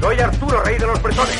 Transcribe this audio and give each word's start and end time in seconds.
Soy 0.00 0.20
Arturo, 0.20 0.62
rey 0.62 0.78
de 0.78 0.86
los 0.86 1.02
bretones. 1.02 1.36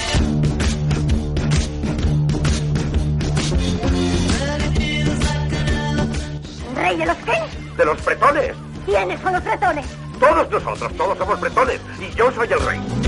¿Rey 6.74 6.96
de 6.96 7.06
los 7.06 7.16
qué? 7.18 7.32
De 7.76 7.84
los 7.84 8.04
bretones. 8.04 8.56
¿Quiénes 8.84 9.20
son 9.20 9.32
los 9.32 9.44
bretones? 9.44 9.86
Todos 10.18 10.50
nosotros, 10.50 10.92
todos 10.96 11.18
somos 11.18 11.40
bretones. 11.40 11.80
Y 12.00 12.14
yo 12.16 12.32
soy 12.32 12.48
el 12.52 12.60
rey. 12.66 13.07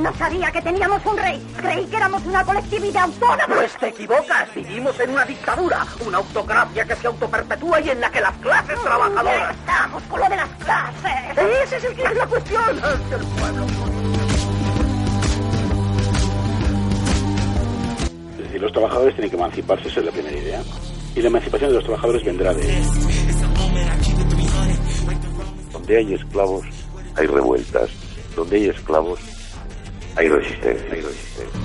No 0.00 0.14
sabía 0.14 0.50
que 0.50 0.62
teníamos 0.62 1.04
un 1.04 1.18
rey. 1.18 1.46
Creí 1.58 1.84
que 1.84 1.96
éramos 1.96 2.24
una 2.24 2.42
colectividad 2.42 3.02
autónoma. 3.04 3.46
Pues 3.46 3.76
te 3.78 3.88
equivocas. 3.88 4.54
Vivimos 4.54 4.98
en 4.98 5.10
una 5.10 5.26
dictadura, 5.26 5.86
una 6.06 6.18
autocracia 6.18 6.86
que 6.86 6.96
se 6.96 7.06
autoperpetúa 7.06 7.80
y 7.82 7.90
en 7.90 8.00
la 8.00 8.10
que 8.10 8.22
las 8.22 8.34
clases 8.38 8.80
trabajadoras. 8.82 9.54
Estamos 9.54 10.02
con 10.04 10.20
lo 10.20 10.28
de 10.30 10.36
las 10.36 10.48
clases. 10.48 11.38
Ese 11.64 11.76
es 11.76 11.84
el 11.84 11.94
que 11.94 12.02
es 12.02 12.16
la 12.16 12.26
cuestión. 12.26 12.62
El 12.70 13.26
pueblo. 13.40 13.66
Es 18.32 18.38
decir, 18.38 18.60
los 18.62 18.72
trabajadores 18.72 19.14
tienen 19.14 19.30
que 19.30 19.36
emanciparse, 19.36 19.88
esa 19.88 20.00
es 20.00 20.06
la 20.06 20.12
primera 20.12 20.38
idea. 20.38 20.62
Y 21.14 21.20
la 21.20 21.28
emancipación 21.28 21.70
de 21.70 21.76
los 21.76 21.84
trabajadores 21.84 22.24
vendrá 22.24 22.54
de... 22.54 22.82
Donde 25.72 25.96
hay 25.98 26.14
esclavos, 26.14 26.66
hay 27.16 27.26
revueltas. 27.26 27.90
Donde 28.34 28.56
hay 28.56 28.68
esclavos, 28.68 29.20
hay 30.16 30.28
resistencia. 30.28 30.92
Hay 30.92 31.00
resistencia. 31.00 31.60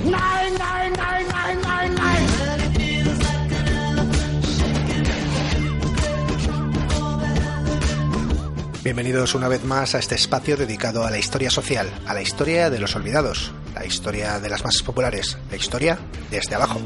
Bienvenidos 8.83 9.33
una 9.33 9.47
vez 9.47 9.63
más 9.63 9.95
a 9.95 9.99
este 9.99 10.13
espacio 10.13 10.57
dedicado 10.57 11.05
a 11.05 11.09
la 11.09 11.17
historia 11.17 11.49
social, 11.49 11.89
a 12.05 12.13
la 12.13 12.21
historia 12.21 12.69
de 12.69 12.77
los 12.77 12.95
olvidados, 12.95 13.51
la 13.73 13.83
historia 13.83 14.39
de 14.39 14.47
las 14.47 14.63
masas 14.63 14.83
populares, 14.83 15.39
la 15.49 15.57
historia 15.57 15.97
desde 16.29 16.53
abajo. 16.53 16.79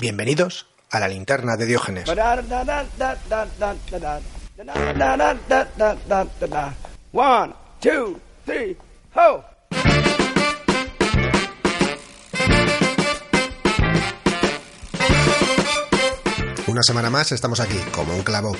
Bienvenidos 0.00 0.66
a 0.90 1.00
la 1.00 1.08
linterna 1.08 1.56
de 1.56 1.66
Diógenes. 1.66 2.08
One, 7.12 7.54
two, 7.80 8.20
three, 8.46 8.76
ho! 9.14 9.44
Una 16.66 16.82
semana 16.82 17.10
más 17.10 17.30
estamos 17.32 17.60
aquí, 17.60 17.78
como 17.92 18.14
un 18.14 18.22
clavo. 18.22 18.56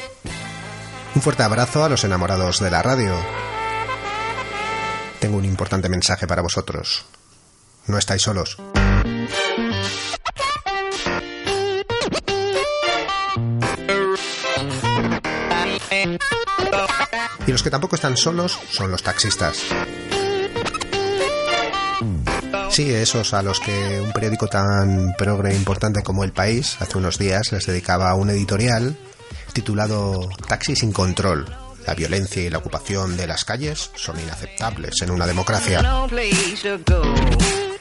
Un 1.14 1.22
fuerte 1.22 1.42
abrazo 1.42 1.84
a 1.84 1.88
los 1.88 2.04
enamorados 2.04 2.60
de 2.60 2.70
la 2.70 2.82
radio. 2.82 3.14
Tengo 5.20 5.38
un 5.38 5.44
importante 5.44 5.88
mensaje 5.88 6.26
para 6.26 6.42
vosotros. 6.42 7.06
No 7.86 7.98
estáis 7.98 8.22
solos. 8.22 8.56
Y 17.46 17.52
los 17.52 17.62
que 17.62 17.70
tampoco 17.70 17.96
están 17.96 18.16
solos 18.16 18.58
son 18.70 18.90
los 18.90 19.02
taxistas. 19.02 19.64
Sí, 22.74 22.92
esos 22.92 23.34
a 23.34 23.42
los 23.44 23.60
que 23.60 24.00
un 24.00 24.10
periódico 24.10 24.48
tan 24.48 25.14
progre 25.16 25.52
e 25.52 25.54
importante 25.54 26.02
como 26.02 26.24
El 26.24 26.32
País 26.32 26.76
hace 26.80 26.98
unos 26.98 27.18
días 27.18 27.52
les 27.52 27.66
dedicaba 27.66 28.12
un 28.16 28.30
editorial 28.30 28.96
titulado 29.52 30.28
Taxi 30.48 30.74
sin 30.74 30.90
control. 30.90 31.46
La 31.86 31.94
violencia 31.94 32.42
y 32.42 32.50
la 32.50 32.58
ocupación 32.58 33.16
de 33.16 33.28
las 33.28 33.44
calles 33.44 33.92
son 33.94 34.18
inaceptables 34.18 35.00
en 35.02 35.12
una 35.12 35.24
democracia. 35.24 35.84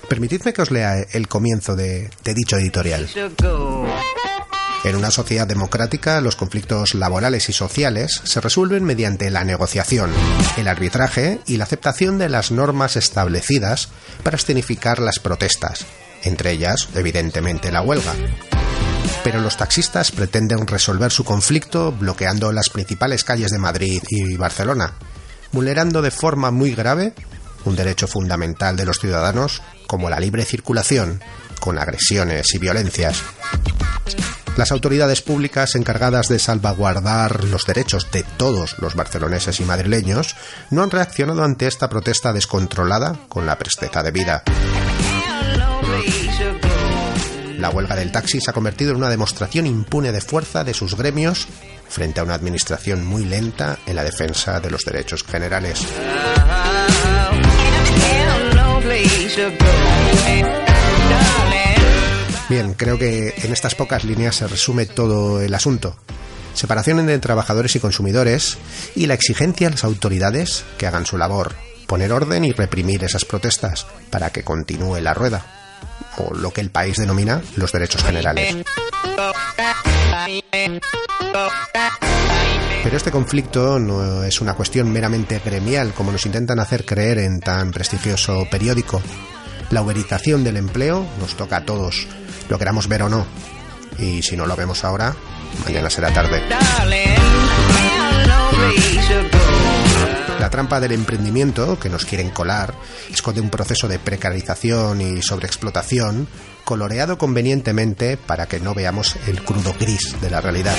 Permitidme 0.07 0.53
que 0.53 0.61
os 0.61 0.69
lea 0.69 1.03
el 1.11 1.27
comienzo 1.27 1.75
de, 1.75 2.11
de 2.23 2.33
dicho 2.35 2.57
editorial. 2.57 3.09
En 4.83 4.97
una 4.97 5.11
sociedad 5.11 5.47
democrática, 5.47 6.19
los 6.19 6.35
conflictos 6.35 6.93
laborales 6.93 7.47
y 7.47 7.53
sociales 7.53 8.19
se 8.25 8.41
resuelven 8.41 8.83
mediante 8.83 9.29
la 9.29 9.45
negociación, 9.45 10.11
el 10.57 10.67
arbitraje 10.67 11.39
y 11.47 11.55
la 11.55 11.63
aceptación 11.63 12.17
de 12.17 12.27
las 12.27 12.51
normas 12.51 12.97
establecidas 12.97 13.87
para 14.23 14.35
escenificar 14.35 14.99
las 14.99 15.19
protestas, 15.19 15.85
entre 16.23 16.51
ellas, 16.51 16.89
evidentemente, 16.95 17.71
la 17.71 17.81
huelga. 17.81 18.13
Pero 19.23 19.39
los 19.39 19.55
taxistas 19.55 20.11
pretenden 20.11 20.67
resolver 20.67 21.13
su 21.13 21.23
conflicto 21.23 21.93
bloqueando 21.93 22.51
las 22.51 22.67
principales 22.67 23.23
calles 23.23 23.51
de 23.51 23.59
Madrid 23.59 24.03
y 24.09 24.35
Barcelona, 24.35 24.95
vulnerando 25.53 26.01
de 26.01 26.11
forma 26.11 26.51
muy 26.51 26.75
grave 26.75 27.13
un 27.63 27.77
derecho 27.77 28.07
fundamental 28.07 28.75
de 28.75 28.85
los 28.85 28.99
ciudadanos 28.99 29.61
como 29.87 30.09
la 30.09 30.19
libre 30.19 30.43
circulación, 30.43 31.21
con 31.61 31.79
agresiones 31.79 32.53
y 32.53 32.57
violencias. 32.57 33.23
Las 34.55 34.71
autoridades 34.71 35.21
públicas 35.21 35.73
encargadas 35.75 36.27
de 36.27 36.37
salvaguardar 36.37 37.43
los 37.45 37.65
derechos 37.65 38.11
de 38.11 38.23
todos 38.23 38.77
los 38.77 38.93
barceloneses 38.93 39.59
y 39.59 39.63
madrileños 39.63 40.35
no 40.69 40.83
han 40.83 40.91
reaccionado 40.91 41.43
ante 41.43 41.65
esta 41.65 41.89
protesta 41.89 42.31
descontrolada 42.33 43.17
con 43.29 43.47
la 43.47 43.57
presteza 43.57 44.03
debida. 44.03 44.43
La 47.57 47.69
huelga 47.71 47.95
del 47.95 48.11
taxi 48.11 48.41
se 48.41 48.51
ha 48.51 48.53
convertido 48.53 48.91
en 48.91 48.97
una 48.97 49.09
demostración 49.09 49.65
impune 49.65 50.11
de 50.11 50.21
fuerza 50.21 50.63
de 50.63 50.75
sus 50.75 50.95
gremios 50.95 51.47
frente 51.89 52.19
a 52.19 52.23
una 52.23 52.35
administración 52.35 53.05
muy 53.05 53.25
lenta 53.25 53.79
en 53.87 53.95
la 53.95 54.03
defensa 54.03 54.59
de 54.59 54.69
los 54.69 54.81
derechos 54.83 55.23
generales. 55.23 55.79
Bien, 62.49 62.73
creo 62.73 62.99
que 62.99 63.33
en 63.37 63.53
estas 63.53 63.75
pocas 63.75 64.03
líneas 64.03 64.35
se 64.35 64.47
resume 64.47 64.85
todo 64.85 65.41
el 65.41 65.53
asunto. 65.53 65.95
Separación 66.53 66.99
entre 66.99 67.17
trabajadores 67.19 67.75
y 67.75 67.79
consumidores 67.79 68.57
y 68.95 69.07
la 69.07 69.15
exigencia 69.15 69.67
a 69.67 69.71
las 69.71 69.83
autoridades 69.83 70.65
que 70.77 70.85
hagan 70.85 71.05
su 71.05 71.17
labor, 71.17 71.55
poner 71.87 72.11
orden 72.11 72.45
y 72.45 72.51
reprimir 72.51 73.03
esas 73.03 73.25
protestas 73.25 73.87
para 74.11 74.29
que 74.29 74.43
continúe 74.43 74.99
la 74.99 75.13
rueda, 75.13 75.45
o 76.17 76.33
lo 76.33 76.51
que 76.51 76.61
el 76.61 76.69
país 76.69 76.97
denomina 76.97 77.41
los 77.55 77.71
derechos 77.71 78.03
generales. 78.03 78.55
Pero 82.83 82.97
este 82.97 83.11
conflicto 83.11 83.79
no 83.79 84.23
es 84.23 84.41
una 84.41 84.53
cuestión 84.53 84.91
meramente 84.91 85.41
gremial 85.43 85.93
como 85.93 86.11
nos 86.11 86.25
intentan 86.25 86.59
hacer 86.59 86.85
creer 86.85 87.17
en 87.19 87.39
tan 87.39 87.71
prestigioso 87.71 88.45
periódico. 88.51 89.01
La 89.71 89.81
uberización 89.81 90.43
del 90.43 90.57
empleo 90.57 91.07
nos 91.19 91.35
toca 91.35 91.57
a 91.57 91.65
todos, 91.65 92.05
lo 92.49 92.57
queramos 92.57 92.87
ver 92.87 93.03
o 93.03 93.09
no. 93.09 93.25
Y 93.99 94.21
si 94.21 94.35
no 94.35 94.45
lo 94.45 94.55
vemos 94.55 94.83
ahora, 94.83 95.15
mañana 95.65 95.89
será 95.89 96.11
tarde. 96.13 96.41
La 100.39 100.49
trampa 100.49 100.79
del 100.79 100.91
emprendimiento 100.91 101.79
que 101.79 101.89
nos 101.89 102.05
quieren 102.05 102.29
colar 102.29 102.73
esconde 103.11 103.39
un 103.39 103.49
proceso 103.49 103.87
de 103.87 103.99
precarización 103.99 104.99
y 104.99 105.21
sobreexplotación 105.21 106.27
coloreado 106.63 107.17
convenientemente 107.17 108.17
para 108.17 108.47
que 108.47 108.59
no 108.59 108.73
veamos 108.73 109.15
el 109.27 109.43
crudo 109.43 109.73
gris 109.79 110.15
de 110.21 110.29
la 110.29 110.41
realidad. 110.41 110.75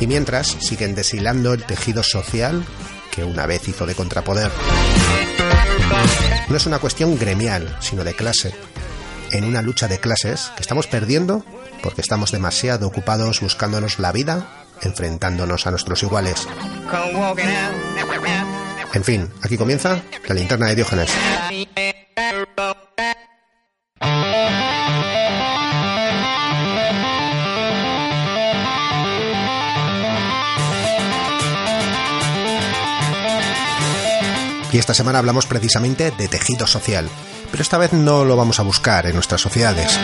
Y 0.00 0.06
mientras 0.06 0.56
siguen 0.60 0.94
deshilando 0.94 1.52
el 1.52 1.64
tejido 1.64 2.02
social 2.02 2.64
que 3.10 3.24
una 3.24 3.46
vez 3.46 3.68
hizo 3.68 3.86
de 3.86 3.94
contrapoder. 3.94 4.50
No 6.48 6.56
es 6.56 6.66
una 6.66 6.78
cuestión 6.78 7.18
gremial, 7.18 7.76
sino 7.80 8.04
de 8.04 8.14
clase 8.14 8.54
en 9.34 9.44
una 9.44 9.62
lucha 9.62 9.88
de 9.88 9.98
clases 9.98 10.52
que 10.56 10.62
estamos 10.62 10.86
perdiendo 10.86 11.44
porque 11.82 12.00
estamos 12.00 12.30
demasiado 12.30 12.86
ocupados 12.86 13.40
buscándonos 13.40 13.98
la 13.98 14.12
vida, 14.12 14.64
enfrentándonos 14.80 15.66
a 15.66 15.70
nuestros 15.70 16.02
iguales. 16.02 16.46
En 18.92 19.04
fin, 19.04 19.28
aquí 19.42 19.56
comienza 19.56 20.02
la 20.26 20.34
linterna 20.34 20.68
de 20.68 20.76
Diógenes. 20.76 21.10
Y 34.72 34.78
esta 34.78 34.94
semana 34.94 35.20
hablamos 35.20 35.46
precisamente 35.46 36.10
de 36.10 36.28
tejido 36.28 36.66
social, 36.66 37.08
pero 37.54 37.62
esta 37.62 37.78
vez 37.78 37.92
no 37.92 38.24
lo 38.24 38.36
vamos 38.36 38.58
a 38.58 38.64
buscar 38.64 39.06
en 39.06 39.14
nuestras 39.14 39.40
sociedades. 39.40 39.96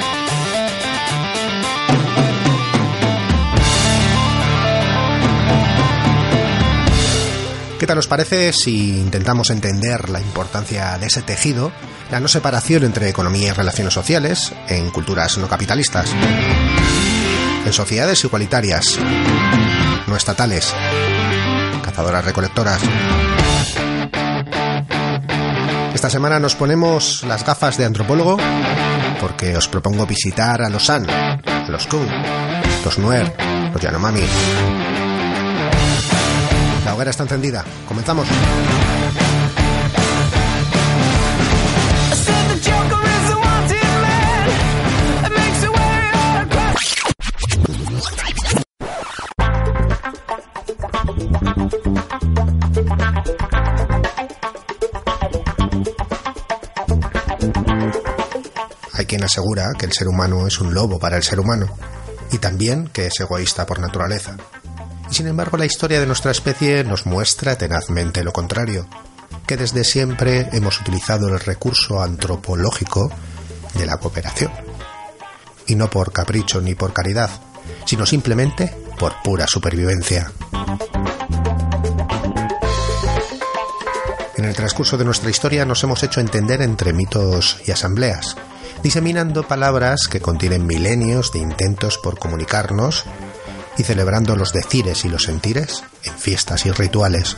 ¿Qué 7.76 7.86
tal 7.88 7.98
os 7.98 8.06
parece 8.06 8.52
si 8.52 9.00
intentamos 9.00 9.50
entender 9.50 10.10
la 10.10 10.20
importancia 10.20 10.96
de 10.98 11.08
ese 11.08 11.22
tejido, 11.22 11.72
la 12.12 12.20
no 12.20 12.28
separación 12.28 12.84
entre 12.84 13.08
economía 13.08 13.48
y 13.48 13.50
relaciones 13.50 13.94
sociales 13.94 14.52
en 14.68 14.88
culturas 14.92 15.36
no 15.36 15.48
capitalistas, 15.48 16.08
en 17.66 17.72
sociedades 17.72 18.22
igualitarias, 18.22 18.96
no 20.06 20.14
estatales, 20.14 20.72
cazadoras 21.82 22.24
recolectoras? 22.24 22.80
Esta 26.00 26.08
semana 26.08 26.40
nos 26.40 26.56
ponemos 26.56 27.22
las 27.24 27.44
gafas 27.44 27.76
de 27.76 27.84
antropólogo 27.84 28.38
porque 29.20 29.54
os 29.54 29.68
propongo 29.68 30.06
visitar 30.06 30.62
a 30.62 30.70
los 30.70 30.86
San, 30.86 31.06
los 31.68 31.86
Kun, 31.88 32.08
los 32.82 32.98
Nuer, 32.98 33.30
los 33.70 33.82
Yanomami 33.82 34.22
la 36.86 36.94
hoguera 36.94 37.10
está 37.10 37.24
encendida. 37.24 37.66
Comenzamos. 37.86 38.26
Asegura 59.30 59.74
que 59.78 59.86
el 59.86 59.92
ser 59.92 60.08
humano 60.08 60.48
es 60.48 60.58
un 60.58 60.74
lobo 60.74 60.98
para 60.98 61.16
el 61.16 61.22
ser 61.22 61.38
humano 61.38 61.72
y 62.32 62.38
también 62.38 62.88
que 62.88 63.06
es 63.06 63.20
egoísta 63.20 63.64
por 63.64 63.78
naturaleza. 63.78 64.36
Y 65.08 65.14
sin 65.14 65.28
embargo 65.28 65.56
la 65.56 65.66
historia 65.66 66.00
de 66.00 66.06
nuestra 66.06 66.32
especie 66.32 66.82
nos 66.82 67.06
muestra 67.06 67.56
tenazmente 67.56 68.24
lo 68.24 68.32
contrario, 68.32 68.88
que 69.46 69.56
desde 69.56 69.84
siempre 69.84 70.48
hemos 70.52 70.80
utilizado 70.80 71.28
el 71.28 71.38
recurso 71.38 72.02
antropológico 72.02 73.08
de 73.74 73.86
la 73.86 73.98
cooperación. 73.98 74.50
Y 75.68 75.76
no 75.76 75.88
por 75.88 76.12
capricho 76.12 76.60
ni 76.60 76.74
por 76.74 76.92
caridad, 76.92 77.30
sino 77.84 78.06
simplemente 78.06 78.74
por 78.98 79.22
pura 79.22 79.46
supervivencia. 79.46 80.32
En 84.36 84.44
el 84.44 84.56
transcurso 84.56 84.98
de 84.98 85.04
nuestra 85.04 85.30
historia 85.30 85.64
nos 85.64 85.84
hemos 85.84 86.02
hecho 86.02 86.20
entender 86.20 86.62
entre 86.62 86.92
mitos 86.92 87.60
y 87.66 87.70
asambleas, 87.70 88.36
diseminando 88.82 89.42
palabras 89.42 90.08
que 90.08 90.20
contienen 90.20 90.66
milenios 90.66 91.32
de 91.32 91.38
intentos 91.38 91.98
por 91.98 92.18
comunicarnos 92.18 93.04
y 93.76 93.82
celebrando 93.82 94.36
los 94.36 94.52
decires 94.52 95.04
y 95.04 95.08
los 95.08 95.24
sentires 95.24 95.84
en 96.04 96.14
fiestas 96.14 96.66
y 96.66 96.70
rituales. 96.70 97.36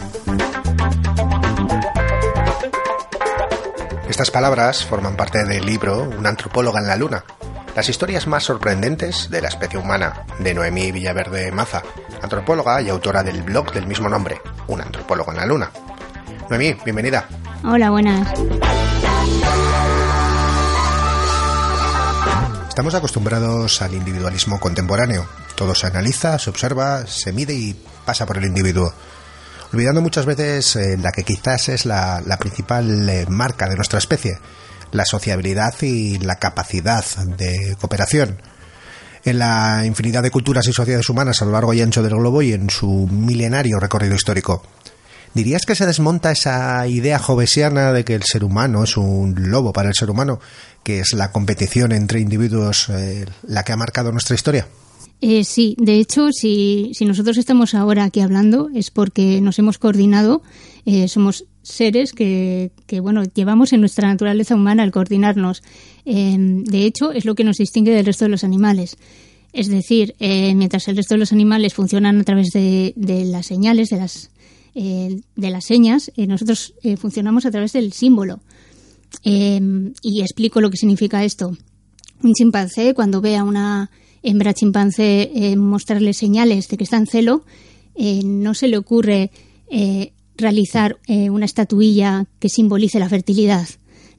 Estas 4.09 4.31
palabras 4.31 4.85
forman 4.85 5.17
parte 5.17 5.45
del 5.45 5.65
libro 5.65 6.03
Una 6.19 6.29
antropóloga 6.29 6.81
en 6.81 6.87
la 6.87 6.97
luna, 6.97 7.25
las 7.75 7.89
historias 7.89 8.27
más 8.27 8.45
sorprendentes 8.45 9.31
de 9.31 9.41
la 9.41 9.49
especie 9.49 9.79
humana, 9.79 10.27
de 10.39 10.55
Noemí 10.55 10.93
Villaverde 10.93 11.51
Maza, 11.51 11.83
antropóloga 12.21 12.83
y 12.83 12.91
autora 12.91 13.23
del 13.23 13.43
blog 13.43 13.73
del 13.73 13.87
mismo 13.87 14.09
nombre, 14.09 14.41
Un 14.69 14.83
antropólogo 14.83 15.33
en 15.33 15.39
la 15.39 15.47
luna. 15.47 15.71
Noemí, 16.51 16.77
bienvenida. 16.85 17.27
Hola, 17.65 17.91
buenas. 17.91 18.29
Estamos 22.73 22.95
acostumbrados 22.95 23.83
al 23.83 23.93
individualismo 23.93 24.59
contemporáneo. 24.59 25.29
Todo 25.57 25.75
se 25.75 25.89
analiza, 25.89 26.39
se 26.39 26.49
observa, 26.49 27.07
se 27.07 27.31
mide 27.31 27.53
y 27.53 27.77
pasa 28.07 28.25
por 28.25 28.39
el 28.39 28.47
individuo. 28.47 28.95
Olvidando 29.75 30.01
muchas 30.01 30.25
veces 30.25 30.77
eh, 30.77 30.97
la 30.97 31.13
que 31.13 31.23
quizás 31.23 31.69
es 31.69 31.85
la, 31.85 32.23
principal 32.41 33.07
eh, 33.11 33.27
marca 33.29 33.69
de 33.69 33.77
nuestra 33.77 33.99
especie, 33.99 34.39
la 34.91 35.05
sociabilidad 35.05 35.75
y 35.83 36.19
la 36.21 36.37
capacidad 36.37 37.05
de 37.37 37.77
cooperación. 37.79 38.41
En 39.23 39.39
la 39.39 39.83
infinidad 39.85 40.23
de 40.23 40.31
culturas 40.31 40.67
y 40.67 40.73
sociedades 40.73 41.11
humanas 41.11 41.43
a 41.43 41.45
lo 41.45 41.53
largo 41.53 41.75
y 41.75 41.83
ancho 41.83 42.03
del 42.03 42.17
globo 42.17 42.41
y 42.41 42.55
en 42.55 42.71
su 42.71 43.07
milenario 43.07 43.81
recorrido 43.81 44.15
histórico. 44.15 44.63
¿Dirías 45.35 45.63
que 45.67 45.75
se 45.75 45.87
desmonta 45.87 46.31
esa 46.31 46.87
idea 46.87 47.19
jovesiana 47.19 47.93
de 47.93 48.05
que 48.05 48.15
el 48.15 48.23
ser 48.23 48.45
humano 48.45 48.85
es 48.85 48.99
un 48.99 49.51
lobo 49.51 49.73
para 49.73 49.89
el 49.89 49.95
ser 49.95 50.11
humano, 50.11 50.41
que 50.83 51.01
es 51.01 51.13
la 51.15 51.33
competición 51.33 51.93
entre 51.93 52.21
individuos 52.21 52.89
eh, 52.89 53.27
la 53.47 53.63
que 53.63 53.73
ha 53.73 53.77
marcado 53.77 54.13
nuestra 54.13 54.35
historia? 54.35 54.67
Eh, 55.25 55.45
sí, 55.45 55.77
de 55.79 56.01
hecho, 56.01 56.33
si, 56.33 56.91
si, 56.95 57.05
nosotros 57.05 57.39
estamos 57.39 57.75
ahora 57.75 58.03
aquí 58.03 58.19
hablando 58.19 58.69
es 58.75 58.91
porque 58.91 59.41
nos 59.41 59.57
hemos 59.61 59.79
coordinado, 59.79 60.43
eh, 60.85 61.07
somos 61.07 61.45
seres 61.63 62.13
que, 62.13 62.73
que, 62.89 62.99
bueno, 62.99 63.23
llevamos 63.23 63.73
en 63.73 63.79
nuestra 63.79 64.09
naturaleza 64.09 64.57
humana 64.57 64.83
el 64.83 64.91
coordinarnos. 64.91 65.63
Eh, 66.05 66.37
de 66.39 66.85
hecho, 66.85 67.13
es 67.13 67.25
lo 67.25 67.37
que 67.37 67.45
nos 67.45 67.59
distingue 67.59 67.93
del 67.93 68.05
resto 68.05 68.25
de 68.25 68.31
los 68.31 68.43
animales. 68.43 68.97
Es 69.53 69.69
decir, 69.69 70.17
eh, 70.19 70.57
mientras 70.57 70.89
el 70.89 70.97
resto 70.97 71.15
de 71.15 71.21
los 71.21 71.33
animales 71.33 71.75
funcionan 71.75 72.21
a 72.21 72.25
través 72.25 72.49
de, 72.51 72.93
de 72.97 73.25
las 73.25 73.47
señales, 73.47 73.91
de 73.91 73.99
las, 73.99 74.31
de 74.75 75.23
las 75.37 75.65
señas, 75.67 76.11
nosotros 76.17 76.75
funcionamos 76.97 77.45
a 77.45 77.51
través 77.51 77.75
del 77.75 77.93
símbolo. 77.93 78.41
Y 79.23 80.21
explico 80.21 80.61
lo 80.61 80.71
que 80.71 80.77
significa 80.77 81.25
esto. 81.25 81.57
Un 82.23 82.35
chimpancé, 82.35 82.95
cuando 82.95 83.21
ve 83.21 83.37
a 83.37 83.45
una 83.45 83.91
hembra 84.23 84.55
chimpancé 84.55 85.31
eh, 85.35 85.57
mostrarle 85.57 86.15
señales 86.15 86.69
de 86.69 86.77
que 86.77 86.85
está 86.85 86.97
en 86.97 87.07
celo, 87.07 87.45
eh, 87.95 88.23
no 88.25 88.55
se 88.55 88.69
le 88.69 88.79
ocurre 88.79 89.31
eh, 89.71 90.13
realizar 90.37 90.99
una 91.09 91.45
estatuilla 91.45 92.27
que 92.39 92.49
simbolice 92.49 92.99
la 92.99 93.09
fertilidad. 93.09 93.69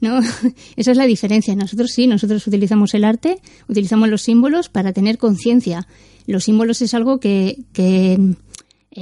¿no? 0.00 0.20
Esa 0.76 0.90
es 0.92 0.96
la 0.96 1.06
diferencia. 1.06 1.54
Nosotros 1.54 1.90
sí, 1.92 2.06
nosotros 2.06 2.46
utilizamos 2.46 2.94
el 2.94 3.04
arte, 3.04 3.38
utilizamos 3.68 4.08
los 4.08 4.22
símbolos 4.22 4.68
para 4.68 4.92
tener 4.92 5.18
conciencia. 5.18 5.86
Los 6.26 6.44
símbolos 6.44 6.82
es 6.82 6.94
algo 6.94 7.18
que, 7.18 7.58
que 7.72 8.18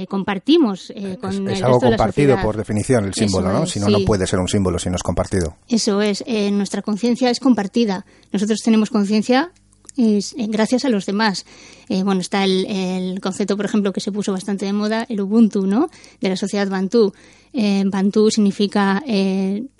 compartimos 0.07 0.91
con 1.21 1.47
es, 1.47 1.57
es 1.57 1.63
algo 1.63 1.79
compartido 1.79 2.41
por 2.41 2.57
definición 2.57 3.05
el 3.05 3.13
símbolo, 3.13 3.49
Eso 3.49 3.57
¿no? 3.57 3.63
es, 3.63 3.71
Si 3.71 3.79
no, 3.79 3.85
sí. 3.87 3.91
no 3.91 3.99
puede 4.05 4.27
ser 4.27 4.39
un 4.39 4.47
símbolo 4.47 4.79
si 4.79 4.89
no 4.89 4.95
es 4.95 5.03
compartido. 5.03 5.55
Eso 5.67 6.01
es, 6.01 6.23
nuestra 6.51 6.81
conciencia 6.81 7.29
es 7.29 7.39
compartida. 7.39 8.05
Nosotros 8.31 8.59
tenemos 8.63 8.89
conciencia 8.89 9.51
es, 9.95 10.33
eh, 10.37 10.47
gracias 10.47 10.85
a 10.85 10.89
los 10.89 11.05
demás. 11.05 11.45
Eh, 11.89 12.03
bueno, 12.03 12.21
está 12.21 12.43
el, 12.43 12.65
el, 12.65 13.21
concepto, 13.21 13.55
por 13.55 13.65
ejemplo, 13.65 13.93
que 13.93 14.01
se 14.01 14.11
puso 14.11 14.31
bastante 14.31 14.65
de 14.65 14.73
moda, 14.73 15.05
el 15.07 15.21
Ubuntu, 15.21 15.67
¿no? 15.67 15.89
De 16.19 16.29
la 16.29 16.35
sociedad 16.35 16.67
Bantú. 16.67 17.13
Eh, 17.53 17.83
Bantú 17.85 18.31
significa 18.31 19.03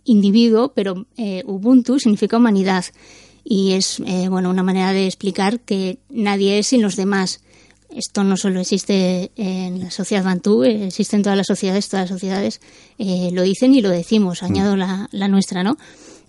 individuo, 0.03 0.73
pero 0.75 1.07
Ubuntu 1.45 1.99
significa 1.99 2.37
humanidad. 2.37 2.85
Y 3.43 3.73
es, 3.73 4.01
bueno, 4.29 4.49
una 4.49 4.63
manera 4.63 4.93
de 4.93 5.05
explicar 5.05 5.59
que 5.61 5.97
nadie 6.09 6.59
es 6.59 6.67
sin 6.67 6.81
los 6.81 6.95
demás. 6.95 7.41
Esto 7.95 8.23
no 8.23 8.37
solo 8.37 8.59
existe 8.59 9.31
en 9.35 9.79
la 9.79 9.91
sociedad 9.91 10.23
Bantú, 10.23 10.63
existe 10.63 11.15
en 11.15 11.23
todas 11.23 11.37
las 11.37 11.47
sociedades, 11.47 11.89
todas 11.89 12.09
las 12.09 12.19
sociedades 12.19 12.61
lo 12.97 13.41
dicen 13.43 13.75
y 13.75 13.81
lo 13.81 13.89
decimos, 13.89 14.43
añado 14.43 14.75
la, 14.75 15.07
la 15.11 15.27
nuestra, 15.27 15.63
¿no? 15.63 15.77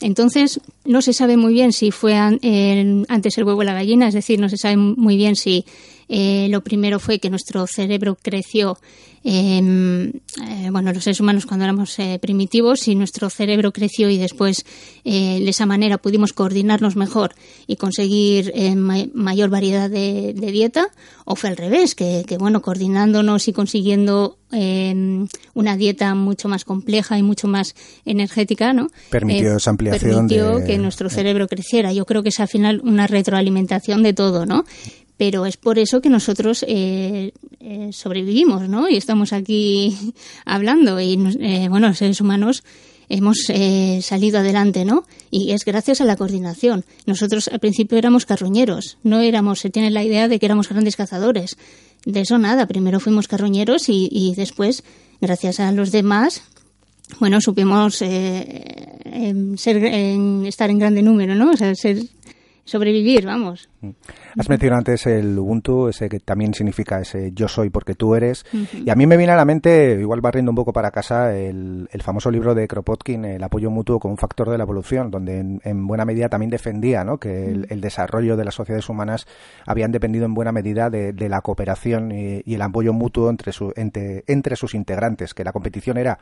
Entonces, 0.00 0.60
no 0.84 1.02
se 1.02 1.12
sabe 1.12 1.36
muy 1.36 1.52
bien 1.52 1.72
si 1.72 1.90
fue 1.90 2.14
an, 2.14 2.38
eh, 2.42 3.04
antes 3.08 3.38
el 3.38 3.44
huevo 3.44 3.60
o 3.60 3.64
la 3.64 3.74
gallina, 3.74 4.08
es 4.08 4.14
decir, 4.14 4.40
no 4.40 4.48
se 4.48 4.56
sabe 4.56 4.76
muy 4.76 5.16
bien 5.16 5.36
si 5.36 5.64
eh, 6.08 6.48
lo 6.50 6.62
primero 6.62 6.98
fue 6.98 7.18
que 7.18 7.30
nuestro 7.30 7.66
cerebro 7.66 8.16
creció, 8.20 8.78
eh, 9.24 9.60
bueno, 10.70 10.92
los 10.92 11.02
seres 11.02 11.20
humanos 11.20 11.46
cuando 11.46 11.64
éramos 11.64 11.98
eh, 11.98 12.18
primitivos, 12.20 12.80
si 12.80 12.94
nuestro 12.94 13.30
cerebro 13.30 13.72
creció 13.72 14.10
y 14.10 14.18
después 14.18 14.64
eh, 15.04 15.40
de 15.40 15.48
esa 15.48 15.66
manera 15.66 15.98
pudimos 15.98 16.32
coordinarnos 16.32 16.96
mejor 16.96 17.34
y 17.66 17.76
conseguir 17.76 18.52
eh, 18.54 18.74
ma 18.74 18.96
mayor 19.14 19.50
variedad 19.50 19.88
de, 19.88 20.34
de, 20.34 20.52
dieta, 20.52 20.88
o 21.24 21.36
fue 21.36 21.50
al 21.50 21.56
revés, 21.56 21.94
que, 21.94 22.24
que 22.26 22.36
bueno, 22.36 22.60
coordinándonos 22.60 23.48
y 23.48 23.52
consiguiendo 23.52 24.38
eh, 24.52 25.26
una 25.54 25.76
dieta 25.76 26.14
mucho 26.14 26.48
más 26.48 26.64
compleja 26.64 27.18
y 27.18 27.22
mucho 27.22 27.48
más 27.48 27.74
energética, 28.04 28.72
¿no? 28.72 28.88
Permitió 29.10 29.56
esa 29.56 29.70
ampliación 29.70 30.12
permitió 30.12 30.58
de... 30.58 30.66
que 30.66 30.78
nuestro 30.78 31.10
cerebro 31.10 31.48
creciera. 31.48 31.92
Yo 31.92 32.04
creo 32.04 32.22
que 32.22 32.28
es 32.28 32.40
al 32.40 32.48
final 32.48 32.80
una 32.84 33.06
retroalimentación 33.06 34.02
de 34.02 34.12
todo, 34.12 34.46
¿no? 34.46 34.64
Pero 35.16 35.46
es 35.46 35.56
por 35.56 35.78
eso 35.78 36.00
que 36.00 36.10
nosotros 36.10 36.64
eh, 36.66 37.32
eh, 37.66 37.90
sobrevivimos, 37.92 38.68
¿no? 38.68 38.90
Y 38.90 38.96
estamos 38.96 39.32
aquí 39.32 39.96
hablando. 40.44 41.00
Y, 41.00 41.18
eh, 41.40 41.68
bueno, 41.70 41.88
los 41.88 41.98
seres 41.98 42.20
humanos 42.20 42.62
hemos 43.08 43.38
eh, 43.48 44.00
salido 44.02 44.40
adelante, 44.40 44.84
¿no? 44.84 45.04
Y 45.30 45.52
es 45.52 45.64
gracias 45.64 46.02
a 46.02 46.04
la 46.04 46.16
coordinación. 46.16 46.84
Nosotros 47.06 47.48
al 47.48 47.60
principio 47.60 47.96
éramos 47.96 48.26
carroñeros, 48.26 48.98
no 49.02 49.20
éramos, 49.20 49.60
se 49.60 49.70
tiene 49.70 49.90
la 49.90 50.04
idea 50.04 50.28
de 50.28 50.38
que 50.38 50.44
éramos 50.44 50.68
grandes 50.68 50.96
cazadores. 50.96 51.56
De 52.04 52.20
eso 52.20 52.36
nada, 52.36 52.66
primero 52.66 53.00
fuimos 53.00 53.28
carroñeros 53.28 53.88
y, 53.88 54.10
y 54.12 54.34
después, 54.34 54.84
gracias 55.22 55.58
a 55.58 55.72
los 55.72 55.90
demás, 55.90 56.42
bueno, 57.18 57.40
supimos 57.40 57.96
ser, 57.96 58.12
estar 60.46 60.70
en 60.70 60.78
grande 60.78 61.02
número, 61.02 61.34
¿no? 61.34 61.50
O 61.52 61.56
sea, 61.56 61.74
ser, 61.74 61.98
sobrevivir, 62.64 63.26
vamos. 63.26 63.68
Mm. 63.80 63.90
Has 64.38 64.48
mencionado 64.48 64.78
antes 64.78 65.06
el 65.06 65.38
Ubuntu, 65.38 65.88
ese 65.88 66.08
que 66.08 66.20
también 66.20 66.54
significa 66.54 67.00
ese 67.00 67.32
yo 67.32 67.46
soy 67.46 67.70
porque 67.70 67.94
tú 67.94 68.14
eres. 68.14 68.44
Y 68.72 68.90
a 68.90 68.94
mí 68.94 69.06
me 69.06 69.16
viene 69.16 69.32
a 69.32 69.36
la 69.36 69.44
mente, 69.44 69.96
igual 70.00 70.20
barriendo 70.20 70.50
un 70.50 70.56
poco 70.56 70.72
para 70.72 70.90
casa, 70.90 71.36
el, 71.36 71.88
famoso 72.02 72.30
libro 72.30 72.54
de 72.54 72.66
Kropotkin, 72.66 73.24
El 73.24 73.42
apoyo 73.42 73.70
mutuo 73.70 73.98
como 73.98 74.12
un 74.12 74.18
factor 74.18 74.50
de 74.50 74.58
la 74.58 74.64
evolución, 74.64 75.10
donde 75.10 75.38
en, 75.38 75.86
buena 75.86 76.04
medida 76.04 76.28
también 76.28 76.50
defendía 76.50 77.04
¿no? 77.04 77.18
que 77.18 77.48
el, 77.68 77.80
desarrollo 77.80 78.36
de 78.36 78.44
las 78.44 78.54
sociedades 78.54 78.88
humanas 78.88 79.26
habían 79.66 79.92
dependido 79.92 80.24
en 80.24 80.34
buena 80.34 80.52
medida 80.52 80.90
de, 80.90 81.28
la 81.28 81.40
cooperación 81.40 82.12
y, 82.12 82.42
y, 82.44 82.54
el 82.54 82.62
apoyo 82.62 82.92
mutuo 82.92 83.30
entre, 83.30 83.52
su, 83.52 83.72
entre, 83.76 84.24
entre 84.26 84.56
sus 84.56 84.74
integrantes, 84.74 85.32
que 85.32 85.44
la 85.44 85.52
competición 85.52 85.96
era 85.96 86.18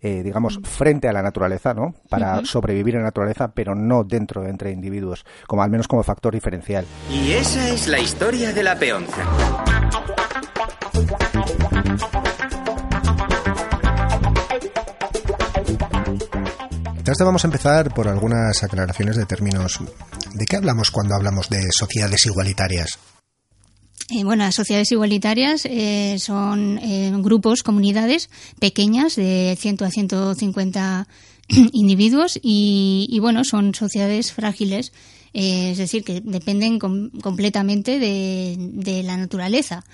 eh, 0.00 0.22
digamos, 0.22 0.60
frente 0.62 1.08
a 1.08 1.12
la 1.12 1.22
naturaleza, 1.22 1.74
¿no? 1.74 1.94
Para 2.08 2.44
sobrevivir 2.44 2.94
en 2.94 3.00
la 3.00 3.08
naturaleza, 3.08 3.48
pero 3.48 3.74
no 3.74 4.04
dentro, 4.04 4.46
entre 4.46 4.70
individuos, 4.70 5.24
como 5.46 5.62
al 5.62 5.70
menos 5.70 5.88
como 5.88 6.02
factor 6.02 6.34
diferencial. 6.34 6.84
Y 7.10 7.32
esa 7.32 7.68
es 7.68 7.88
la 7.88 7.98
historia 7.98 8.52
de 8.52 8.62
la 8.62 8.78
peonza. 8.78 9.22
Entonces 17.08 17.24
vamos 17.24 17.42
a 17.42 17.46
empezar 17.48 17.94
por 17.94 18.06
algunas 18.06 18.62
aclaraciones 18.62 19.16
de 19.16 19.24
términos. 19.24 19.80
¿De 20.34 20.44
qué 20.44 20.56
hablamos 20.56 20.90
cuando 20.90 21.14
hablamos 21.14 21.48
de 21.48 21.62
sociedades 21.72 22.26
igualitarias? 22.26 22.98
Eh, 24.10 24.24
bueno, 24.24 24.44
las 24.44 24.54
sociedades 24.54 24.90
igualitarias 24.90 25.66
eh, 25.66 26.16
son 26.18 26.78
eh, 26.78 27.12
grupos, 27.18 27.62
comunidades 27.62 28.30
pequeñas 28.58 29.16
de 29.16 29.54
100 29.58 29.84
a 29.84 29.90
150 29.90 31.08
individuos 31.72 32.38
y, 32.42 33.18
bueno, 33.20 33.44
son 33.44 33.74
sociedades 33.74 34.32
frágiles, 34.32 34.92
es 35.34 35.76
decir, 35.76 36.04
que 36.04 36.22
dependen 36.22 36.78
completamente 36.78 37.98
de, 37.98 39.02
la 39.04 39.16
naturaleza. 39.16 39.84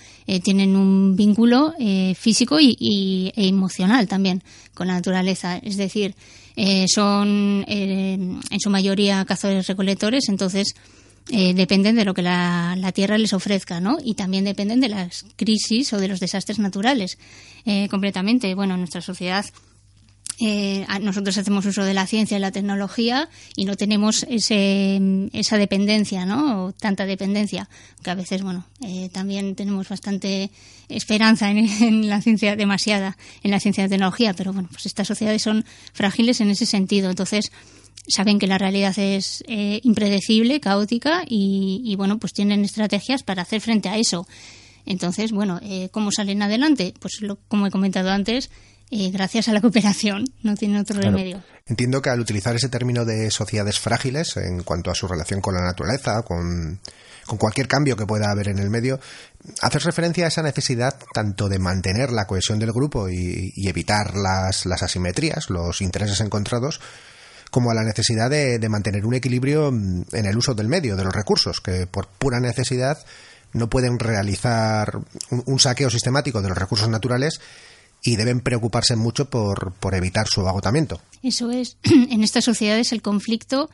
tienen 0.43 0.75
un 0.77 1.17
vínculo 1.17 1.75
físico 2.17 2.61
y, 2.61 3.33
e 3.37 3.49
emocional 3.49 4.07
también 4.07 4.43
con 4.75 4.87
la 4.87 4.95
naturaleza, 4.95 5.59
es 5.59 5.77
decir, 5.77 6.15
son 6.87 7.65
en 7.69 8.61
su 8.61 8.71
mayoría 8.71 9.25
cazadores 9.25 9.67
recolectores, 9.67 10.29
entonces 10.29 10.75
eh, 11.31 11.55
dependen 11.55 11.97
de 11.97 12.05
lo 12.05 12.13
que 12.13 12.21
la, 12.21 12.93
tierra 12.95 13.17
les 13.17 13.33
ofrezca, 13.33 13.81
¿no? 13.81 13.97
Y 14.05 14.15
también 14.15 14.45
dependen 14.45 14.81
de 14.81 14.91
las 14.91 15.25
crisis 15.37 15.93
o 15.95 15.99
de 15.99 16.09
los 16.09 16.21
desastres 16.21 16.59
naturales, 16.59 17.19
eh, 17.65 17.89
completamente. 17.89 18.55
Bueno, 18.55 18.77
nuestra 18.77 19.01
sociedad 19.01 19.47
eh, 20.41 20.85
nosotros 21.01 21.39
hacemos 21.39 21.65
uso 21.65 21.83
de 21.85 21.95
la 21.95 22.07
ciencia 22.07 22.37
y 22.37 22.41
la 22.41 22.51
tecnología 22.51 23.31
y 23.57 23.65
no 23.65 23.77
tenemos 23.77 24.27
ese, 24.29 25.01
esa 25.33 25.57
dependencia, 25.57 26.27
¿no? 26.27 26.67
O 26.67 26.73
tanta 26.73 27.07
dependencia, 27.07 27.71
que 28.03 28.11
a 28.11 28.15
veces, 28.15 28.43
bueno, 28.43 28.67
también 29.13 29.55
tenemos 29.55 29.89
bastante 29.89 30.51
esperanza 30.91 31.51
en, 31.51 31.59
en, 31.83 32.09
la 32.11 32.21
ciencia, 32.21 32.55
demasiada 32.55 33.17
en 33.43 33.51
la 33.51 33.61
ciencia 33.61 33.83
y 33.83 33.87
la 33.87 33.91
tecnología, 33.91 34.35
pero 34.35 34.53
bueno, 34.53 34.69
pues 34.71 34.85
estas 34.85 35.09
sociedades 35.09 35.41
son 35.41 35.65
frágiles 35.95 36.43
en 36.43 36.51
ese 36.51 36.67
sentido. 36.67 37.09
Entonces, 37.09 37.51
saben 38.07 38.39
que 38.39 38.47
la 38.47 38.59
realidad 38.59 38.99
es 38.99 39.43
eh, 39.49 39.81
impredecible, 39.83 40.61
caótica 40.61 41.23
y, 41.27 41.95
bueno, 41.97 42.19
pues 42.19 42.33
tienen 42.33 42.65
estrategias 42.65 43.23
para 43.23 43.43
hacer 43.43 43.61
frente 43.61 43.89
a 43.89 43.97
eso. 43.97 44.27
Entonces, 44.87 45.33
bueno, 45.33 45.61
eh, 45.63 45.89
¿cómo 45.91 46.13
salen 46.13 46.43
adelante? 46.43 46.93
Pues 47.01 47.21
como 47.49 47.67
he 47.67 47.71
comentado 47.71 48.11
antes, 48.11 48.51
eh, 48.91 49.11
gracias 49.11 49.49
a 49.49 49.53
la 49.53 49.61
cooperación, 49.61 50.25
no 50.43 50.55
tiene 50.55 50.79
otro 50.81 51.01
remedio. 51.01 51.43
Entiendo 51.67 52.03
que 52.03 52.11
al 52.11 52.21
utilizar 52.21 52.55
ese 52.55 52.69
término 52.69 53.07
de 53.07 53.31
sociedades 53.31 53.81
frágiles 53.81 54.37
en 54.37 54.63
cuanto 54.63 54.91
a 54.91 54.95
su 54.95 55.09
relación 55.09 55.41
con 55.41 55.55
la 55.55 55.63
naturaleza, 55.63 56.23
con, 56.23 56.81
cualquier 57.39 57.67
cambio 57.67 57.97
que 57.97 58.05
pueda 58.05 58.31
haber 58.31 58.49
en 58.49 58.59
el 58.59 58.69
medio, 58.69 59.01
haces 59.63 59.85
referencia 59.85 60.27
a 60.27 60.29
esa 60.29 60.43
necesidad 60.43 60.99
tanto 61.15 61.49
de 61.49 61.59
mantener 61.59 62.13
la 62.13 62.27
cohesión 62.27 62.59
del 62.59 62.73
grupo 62.73 63.09
y, 63.09 63.53
y 63.57 63.69
evitar 63.69 64.15
las, 64.15 64.67
las 64.67 64.83
asimetrías, 64.83 65.49
los 65.49 65.81
intereses 65.81 66.21
encontrados, 66.21 66.81
como 67.55 67.71
a 67.71 67.75
la 67.75 67.85
necesidad 67.85 68.29
de, 68.31 68.69
mantener 68.69 69.07
un 69.07 69.15
equilibrio 69.15 69.71
mm, 69.71 70.07
en 70.11 70.27
el 70.27 70.37
uso 70.37 70.55
del 70.55 70.67
medio, 70.67 70.97
de 70.97 71.05
los 71.05 71.15
recursos, 71.15 71.61
que 71.61 71.87
por 71.87 72.09
pura 72.09 72.41
necesidad 72.41 72.99
no 73.53 73.71
pueden 73.71 74.01
realizar 74.01 74.99
un, 75.31 75.61
saqueo 75.61 75.89
sistemático 75.89 76.43
de 76.43 76.49
los 76.49 76.59
recursos 76.59 76.89
naturales 76.89 77.41
y 78.03 78.17
deben 78.17 78.41
preocuparse 78.41 78.97
mucho 78.97 79.31
por, 79.31 79.73
evitar 79.93 80.27
su 80.27 80.41
agotamiento. 80.49 81.01
Eso 81.23 81.53
es. 81.53 81.77
En 81.85 82.25
estas 82.25 82.43
sociedades 82.43 82.91
el 82.91 83.03
conflicto 83.03 83.71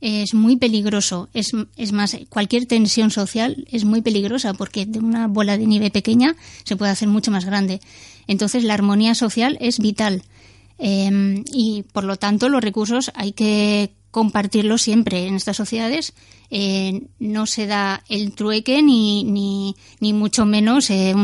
es 0.00 0.32
muy 0.32 0.54
peligroso. 0.54 1.28
Es, 1.34 1.50
es, 1.76 1.90
más, 1.90 2.16
cualquier 2.28 2.66
tensión 2.66 3.10
social 3.10 3.66
es 3.72 3.84
muy 3.84 4.00
peligrosa 4.00 4.54
porque 4.54 4.86
de 4.86 5.00
una 5.00 5.26
bola 5.26 5.58
de 5.58 5.66
nieve 5.66 5.90
pequeña 5.90 6.36
se 6.62 6.76
puede 6.76 6.92
hacer 6.92 7.08
mucho 7.08 7.32
más 7.32 7.46
grande. 7.46 7.80
Entonces 8.28 8.62
la 8.62 8.74
armonía 8.74 9.16
social 9.16 9.58
es 9.60 9.80
vital. 9.80 10.22
Em, 10.78 11.44
y 11.52 11.84
por 11.92 12.04
lo 12.04 12.16
tanto 12.16 12.48
los 12.48 12.62
recursos 12.62 13.12
hay 13.14 13.32
que 13.32 13.94
compartirlos 14.14 14.82
siempre 14.82 15.26
en 15.26 15.34
estas 15.34 15.56
sociedades. 15.56 16.14
Eh, 16.48 17.08
no 17.18 17.46
se 17.46 17.66
da 17.66 18.04
el 18.08 18.32
trueque 18.32 18.80
ni, 18.80 19.24
ni, 19.24 19.74
ni 19.98 20.12
mucho 20.12 20.46
menos 20.46 20.88
eh, 20.90 21.14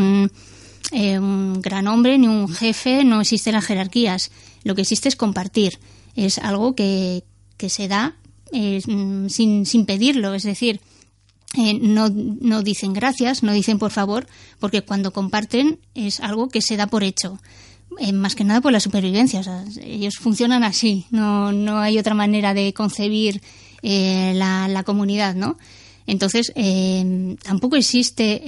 eh, 0.92 1.18
un, 1.20 1.60
gran 1.62 1.86
hombre 1.86 2.18
ni 2.18 2.26
un 2.26 2.48
jefe, 2.48 3.04
no 3.04 3.20
existen 3.20 3.54
las 3.54 3.64
jerarquías. 3.64 4.32
Lo 4.64 4.74
que 4.74 4.82
existe 4.82 5.08
es 5.08 5.14
compartir. 5.14 5.78
Es 6.16 6.38
algo 6.38 6.74
que, 6.74 7.22
que 7.56 7.68
se 7.70 7.86
da 7.86 8.16
sin, 8.52 9.28
sin 9.64 9.86
pedirlo, 9.86 10.34
es 10.34 10.42
decir, 10.42 10.80
no, 11.80 12.08
no, 12.08 12.62
dicen 12.64 12.92
gracias, 12.92 13.44
no 13.44 13.52
dicen 13.52 13.78
por 13.78 13.92
favor, 13.92 14.26
porque 14.58 14.82
cuando 14.82 15.12
comparten 15.12 15.78
es 15.94 16.18
algo 16.18 16.48
que 16.48 16.60
se 16.60 16.76
da 16.76 16.88
por 16.88 17.04
hecho. 17.04 17.38
Eh, 17.98 18.12
más 18.12 18.34
que 18.34 18.44
nada 18.44 18.60
por 18.60 18.72
la 18.72 18.80
supervivencia. 18.80 19.42
ellos 19.82 20.16
funcionan 20.16 20.64
así, 20.64 21.06
no, 21.10 21.52
no 21.52 21.78
hay 21.80 21.98
otra 21.98 22.14
manera 22.14 22.54
de 22.54 22.72
concebir 22.72 23.42
eh, 23.82 24.32
la, 24.34 24.82
comunidad, 24.84 25.34
¿no? 25.34 25.58
Entonces, 26.06 26.52
eh, 26.54 27.36
tampoco 27.42 27.76
existe 27.76 28.42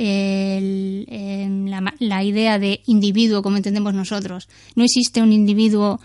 la, 1.99 2.25
idea 2.25 2.59
de 2.59 2.81
individuo 2.87 3.43
como 3.43 3.57
entendemos 3.57 3.95
nosotros. 3.95 4.49
No 4.75 4.85
existe 4.85 5.23
un 5.23 5.33
individuo 5.33 6.01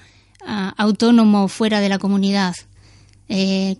ah, 0.45 0.73
autónomo 0.77 1.47
fuera 1.47 1.79
de 1.79 1.89
la 1.89 1.99
comunidad. 1.99 2.55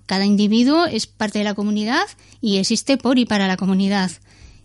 cada 0.06 0.26
individuo 0.26 0.86
es 0.86 1.08
parte 1.08 1.40
de 1.40 1.46
la 1.46 1.56
comunidad 1.56 2.06
y 2.42 2.58
existe 2.58 2.98
por 2.98 3.20
y 3.20 3.26
para 3.26 3.48
la 3.48 3.58
comunidad. 3.58 4.12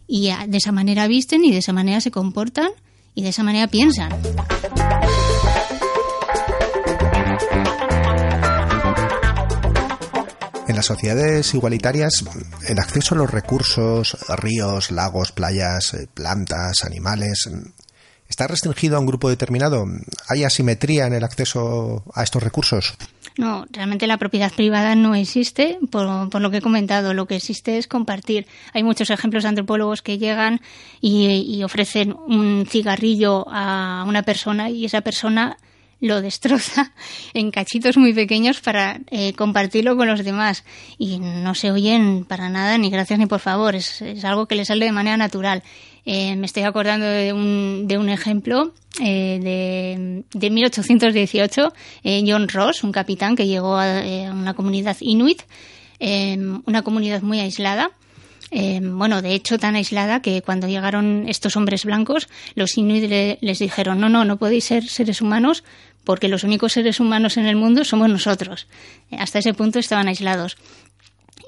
Y 0.06 0.28
ah, 0.28 0.46
de 0.46 0.58
esa 0.58 0.72
manera 0.72 1.08
visten 1.08 1.44
y 1.44 1.50
de 1.50 1.58
esa 1.58 1.72
manera 1.72 2.00
se 2.00 2.11
comportan 2.11 2.70
y 3.14 3.22
de 3.22 3.30
esa 3.30 3.42
manera 3.42 3.66
piensan. 3.66 4.11
En 10.72 10.76
las 10.76 10.86
sociedades 10.86 11.52
igualitarias, 11.52 12.24
el 12.66 12.78
acceso 12.78 13.14
a 13.14 13.18
los 13.18 13.30
recursos, 13.30 14.16
ríos, 14.38 14.90
lagos, 14.90 15.30
playas, 15.30 15.92
eh, 15.92 16.08
plantas, 16.14 16.84
animales, 16.84 17.46
¿está 18.26 18.46
restringido 18.46 18.96
a 18.96 19.00
un 19.00 19.04
grupo 19.04 19.28
determinado? 19.28 19.84
¿Hay 20.30 20.44
asimetría 20.44 21.06
en 21.06 21.12
el 21.12 21.24
acceso 21.24 22.04
a 22.14 22.22
estos 22.22 22.42
recursos? 22.42 22.94
No, 23.36 23.66
realmente 23.70 24.06
la 24.06 24.16
propiedad 24.16 24.50
privada 24.50 24.94
no 24.94 25.14
existe, 25.14 25.78
por, 25.90 26.40
lo 26.40 26.50
que 26.50 26.56
he 26.56 26.62
comentado. 26.62 27.12
Lo 27.12 27.26
que 27.26 27.36
existe 27.36 27.76
es 27.76 27.86
compartir. 27.86 28.46
Hay 28.72 28.82
muchos 28.82 29.10
ejemplos 29.10 29.42
de 29.42 29.50
antropólogos 29.50 30.00
que 30.00 30.16
llegan 30.16 30.62
y, 31.02 31.62
ofrecen 31.64 32.14
un 32.14 32.64
cigarrillo 32.66 33.44
a 33.50 34.06
una 34.08 34.22
persona 34.22 34.70
y 34.70 34.86
esa 34.86 35.02
persona 35.02 35.58
lo 36.02 36.21
destroza 36.21 36.92
en 37.32 37.50
cachitos 37.50 37.97
muy 37.97 38.12
pequeños 38.12 38.61
para 38.61 39.00
eh, 39.11 39.32
compartirlo 39.32 39.97
con 39.97 40.09
los 40.09 40.23
demás. 40.23 40.64
Y 40.99 41.18
no 41.18 41.54
se 41.54 41.71
oyen 41.71 42.26
para 42.26 42.50
nada, 42.50 42.76
ni 42.76 42.90
gracias 42.90 43.18
ni 43.18 43.26
por 43.26 43.40
favor. 43.40 43.75
Es, 43.75 44.02
algo 44.25 44.47
que 44.47 44.56
le 44.56 44.64
sale 44.64 44.85
de 44.85 44.92
manera 44.92 45.16
natural. 45.16 45.62
Eh, 46.04 46.35
me 46.37 46.47
estoy 46.47 46.64
acordando 46.64 47.06
de 47.06 47.32
un, 47.32 47.85
de 47.87 47.97
un 47.97 48.09
ejemplo 48.09 48.73
eh, 49.00 49.38
de, 49.40 50.25
de, 50.32 50.50
1818, 50.50 51.73
eh, 52.02 52.25
John 52.26 52.49
Ross, 52.49 52.82
un 52.82 52.90
capitán 52.90 53.37
que 53.37 53.47
llegó 53.47 53.76
a, 53.76 54.02
una 54.32 54.54
comunidad 54.54 54.97
inuit, 55.00 55.42
una 56.00 56.82
comunidad 56.82 57.23
muy 57.23 57.38
aislada. 57.38 57.92
bueno, 58.50 59.23
de 59.23 59.35
hecho, 59.35 59.56
tan 59.59 59.76
aislada 59.76 60.21
que 60.21 60.42
cuando 60.42 60.66
llegaron 60.66 61.26
estos 61.28 61.56
hombres 61.56 61.85
blancos, 61.85 62.28
los 62.56 62.76
inuit 62.76 63.38
les 63.40 63.59
dijeron, 63.61 64.00
no, 64.00 64.09
no, 64.09 64.25
no 64.25 64.37
podéis 64.37 64.64
ser 64.64 64.88
seres 64.88 65.23
humanos 65.23 65.62
porque 66.04 66.28
los 66.28 66.44
únicos 66.44 66.73
seres 66.73 67.00
humanos 67.00 67.37
en 67.37 67.47
el 67.47 67.56
mundo 67.56 67.85
somos 67.85 68.09
nosotros. 68.09 68.66
hasta 69.16 69.38
ese 69.38 69.54
punto 69.54 69.78
estaban 69.78 70.09
aislados. 70.09 70.56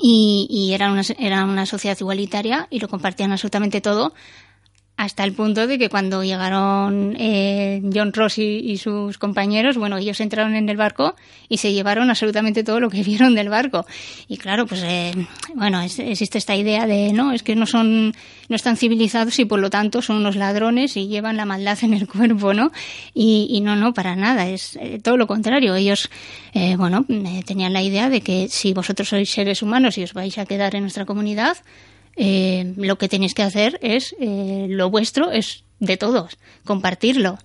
Y, 0.01 0.47
y 0.51 0.73
era, 0.75 0.91
una, 0.91 1.03
era 1.19 1.45
una 1.45 1.67
sociedad 1.67 1.97
igualitaria 2.01 2.67
y 2.71 2.81
lo 2.81 2.89
compartían 2.89 3.33
absolutamente 3.33 3.81
todo 3.81 4.13
hasta 4.97 5.25
el 5.25 5.33
punto 5.33 5.67
de 5.67 5.77
que 5.77 5.89
cuando 5.89 6.23
llegaron 6.23 7.17
eh, 7.19 7.83
John 7.93 8.13
Ross 8.13 8.39
y, 8.39 8.77
sus 8.79 9.19
compañeros, 9.19 9.77
bueno, 9.77 9.99
ellos 9.99 10.21
entraron 10.21 10.55
en 10.55 10.69
el 10.69 10.77
barco 10.77 11.17
y 11.49 11.57
se 11.57 11.73
llevaron 11.73 12.11
absolutamente 12.11 12.63
todo 12.63 12.79
lo 12.79 12.91
que 12.91 13.03
vieron 13.05 13.35
del 13.35 13.49
barco. 13.49 13.87
Y 14.29 14.37
claro, 14.37 14.67
pues 14.67 14.83
eh, 14.85 15.13
bueno, 15.55 15.83
existe 15.83 16.39
esta 16.39 16.55
idea 16.55 16.87
de 16.87 17.13
no, 17.13 17.33
es 17.33 17.43
que 17.43 17.57
no 17.57 17.67
son, 17.67 18.15
no 18.49 18.57
están 18.57 18.77
civilizados 18.77 19.39
y 19.41 19.45
por 19.45 19.59
lo 19.59 19.69
tanto 19.69 20.01
son 20.01 20.17
unos 20.17 20.37
ladrones 20.37 20.97
y 20.97 21.09
llevan 21.09 21.37
la 21.37 21.45
maldad 21.45 21.79
en 21.83 21.95
el 21.95 22.07
cuerpo, 22.07 22.55
¿no? 22.55 22.71
Y, 23.13 23.61
no, 23.63 23.75
no, 23.75 23.95
para 23.95 24.15
nada, 24.15 24.49
es 24.49 24.77
eh, 24.81 25.01
todo 25.03 25.17
lo 25.17 25.27
contrario. 25.27 25.75
Ellos, 25.75 26.09
bueno, 26.77 27.05
tenían 27.47 27.73
la 27.73 27.83
idea 27.83 28.09
de 28.09 28.21
que 28.21 28.49
si 28.49 28.73
vosotros 28.73 29.09
sois 29.09 29.29
seres 29.29 29.61
humanos 29.61 29.99
y 29.99 30.05
os 30.05 30.15
vais 30.15 30.39
a 30.39 30.47
quedar 30.47 30.77
en 30.77 30.83
nuestra 30.83 31.05
comunidad, 31.05 31.57
eh, 32.17 32.75
lo 32.77 32.97
que 32.99 33.09
tenéis 33.09 33.35
que 33.35 33.43
hacer 33.43 33.79
es, 33.83 34.15
eh, 34.21 34.67
lo 34.69 34.91
vuestro 34.91 35.31
es 35.31 35.65
de 35.81 35.97
todos, 35.97 36.39
compartirlo. 36.65 37.39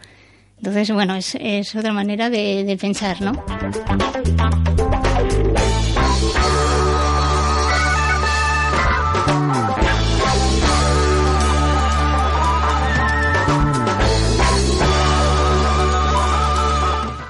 Entonces, 0.58 0.92
bueno, 0.92 1.16
es, 1.16 1.36
es 1.40 1.76
otra 1.76 1.94
manera 1.94 2.30
de, 2.30 2.64
de 2.64 2.78
pensar, 2.78 3.22
¿no? 3.22 3.32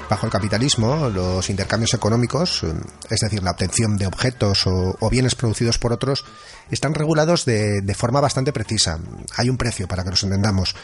Bajo 0.09 0.25
el 0.25 0.31
capitalismo, 0.31 1.07
los 1.07 1.51
intercambios 1.51 1.93
económicos, 1.93 2.63
eh, 2.63 2.73
es 3.11 3.19
decir, 3.19 3.43
la 3.43 3.51
obtención 3.51 3.95
de 3.95 4.07
objetos 4.07 4.65
o, 4.65 5.09
bienes 5.11 5.35
producidos 5.35 5.77
por 5.77 5.93
otros, 5.93 6.25
están 6.71 6.95
regulados 6.95 7.45
de, 7.45 7.95
forma 7.95 8.19
bastante 8.19 8.51
precisa. 8.51 8.97
Hay 9.37 9.49
un 9.49 9.57
precio 9.57 9.87
para 9.87 10.03
que 10.03 10.09
nos 10.09 10.23
entendamos. 10.23 10.75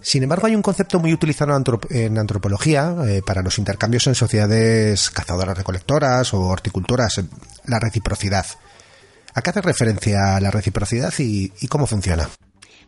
Sin 0.00 0.22
embargo, 0.22 0.46
hay 0.46 0.54
un 0.54 0.62
concepto 0.62 1.00
muy 1.00 1.12
utilizado 1.12 1.60
en 1.90 2.18
antropología 2.18 2.94
eh, 3.04 3.20
para 3.26 3.42
los 3.42 3.58
intercambios 3.58 4.06
en 4.06 4.14
sociedades 4.14 5.10
cazadoras 5.10 5.58
recolectoras 5.58 6.32
o 6.32 6.42
horticultoras, 6.42 7.18
eh, 7.18 7.24
la 7.66 7.80
reciprocidad. 7.80 8.46
¿A 9.34 9.42
qué 9.42 9.50
hace 9.50 9.60
referencia 9.60 10.38
la 10.38 10.52
reciprocidad 10.52 11.12
y 11.18 11.66
cómo 11.66 11.88
funciona? 11.88 12.28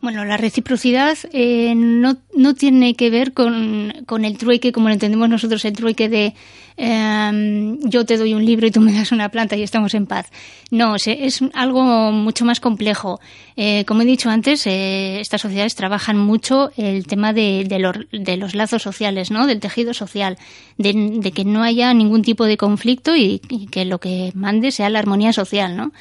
Bueno, 0.04 0.26
la 0.26 0.36
reciprocidad 0.36 1.16
eh, 1.32 1.72
no, 1.74 2.18
no, 2.34 2.52
tiene 2.52 2.94
que 2.94 3.08
ver 3.08 3.32
con, 3.32 3.90
con, 4.04 4.26
el 4.26 4.36
trueque, 4.36 4.70
como 4.70 4.88
lo 4.88 4.92
entendemos 4.92 5.30
nosotros, 5.30 5.64
el 5.64 5.72
trueque 5.72 6.10
de 6.10 6.34
em, 6.76 7.78
yo 7.88 8.04
te 8.04 8.18
doy 8.18 8.34
un 8.34 8.44
libro 8.44 8.66
y 8.66 8.70
tú 8.70 8.82
me 8.82 8.92
das 8.92 9.12
una 9.12 9.30
planta 9.30 9.56
y 9.56 9.62
estamos 9.62 9.94
en 9.94 10.04
paz. 10.04 10.30
No, 10.70 10.96
es 10.96 11.40
algo 11.54 12.12
mucho 12.12 12.44
más 12.44 12.60
complejo. 12.60 13.18
Eh, 13.56 13.86
como 13.86 14.02
he 14.02 14.04
dicho 14.04 14.28
antes, 14.28 14.66
eh, 14.66 15.20
estas 15.20 15.40
sociedades 15.40 15.74
trabajan 15.74 16.18
mucho 16.18 16.70
el 16.76 17.06
tema 17.06 17.32
de, 17.32 17.64
de, 17.64 18.36
los 18.36 18.54
lazos 18.54 18.82
sociales, 18.82 19.30
¿no? 19.30 19.46
del 19.46 19.60
tejido 19.60 19.94
social, 19.94 20.36
de, 20.76 21.32
que 21.34 21.46
no 21.46 21.62
haya 21.62 21.94
ningún 21.94 22.20
tipo 22.20 22.44
de 22.44 22.58
conflicto 22.58 23.16
y, 23.16 23.40
y, 23.48 23.68
que 23.68 23.86
lo 23.86 24.00
que 24.00 24.32
mande 24.34 24.70
sea 24.70 24.90
la 24.90 24.98
armonía 24.98 25.32
social. 25.32 25.78
¿no? 25.78 25.92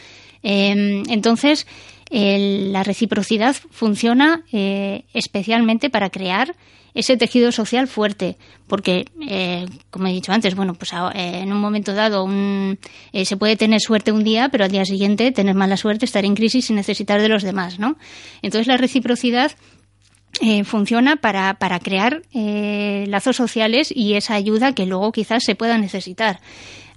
Em, 0.43 1.03
entonces, 2.15 2.71
la 2.71 2.83
reciprocidad 2.83 3.55
funciona 3.71 4.43
eh, 4.51 5.03
especialmente 5.15 5.89
para 5.89 6.11
crear 6.11 6.55
ese 6.93 7.17
tejido 7.17 7.51
social 7.51 7.87
fuerte, 7.87 8.37
porque, 8.67 9.05
eh, 9.27 9.65
como 9.89 10.05
he 10.05 10.11
dicho 10.11 10.31
antes, 10.31 10.53
bueno, 10.53 10.75
pues 10.75 10.93
eh, 10.93 11.39
en 11.41 11.51
un 11.51 11.59
momento 11.59 11.95
dado 11.95 12.27
se 12.27 13.37
puede 13.37 13.55
tener 13.55 13.81
suerte 13.81 14.11
un 14.11 14.23
día, 14.23 14.49
pero 14.49 14.63
al 14.63 14.71
día 14.71 14.85
siguiente 14.85 15.31
tener 15.31 15.55
mala 15.55 15.75
suerte, 15.75 16.05
estar 16.05 16.23
en 16.23 16.35
crisis 16.35 16.69
y 16.69 16.73
necesitar 16.73 17.19
de 17.19 17.29
los 17.29 17.41
demás, 17.41 17.79
¿no? 17.79 17.97
Entonces 18.43 18.67
la 18.67 18.77
reciprocidad 18.77 19.51
funciona 20.65 21.15
para, 21.15 21.55
para 21.55 21.79
crear 21.79 22.21
lazos 22.33 23.35
sociales 23.35 23.91
y 23.95 24.13
esa 24.13 24.35
ayuda 24.35 24.73
que 24.73 24.85
luego 24.85 25.11
quizás 25.11 25.43
se 25.43 25.55
pueda 25.55 25.79
necesitar. 25.79 26.41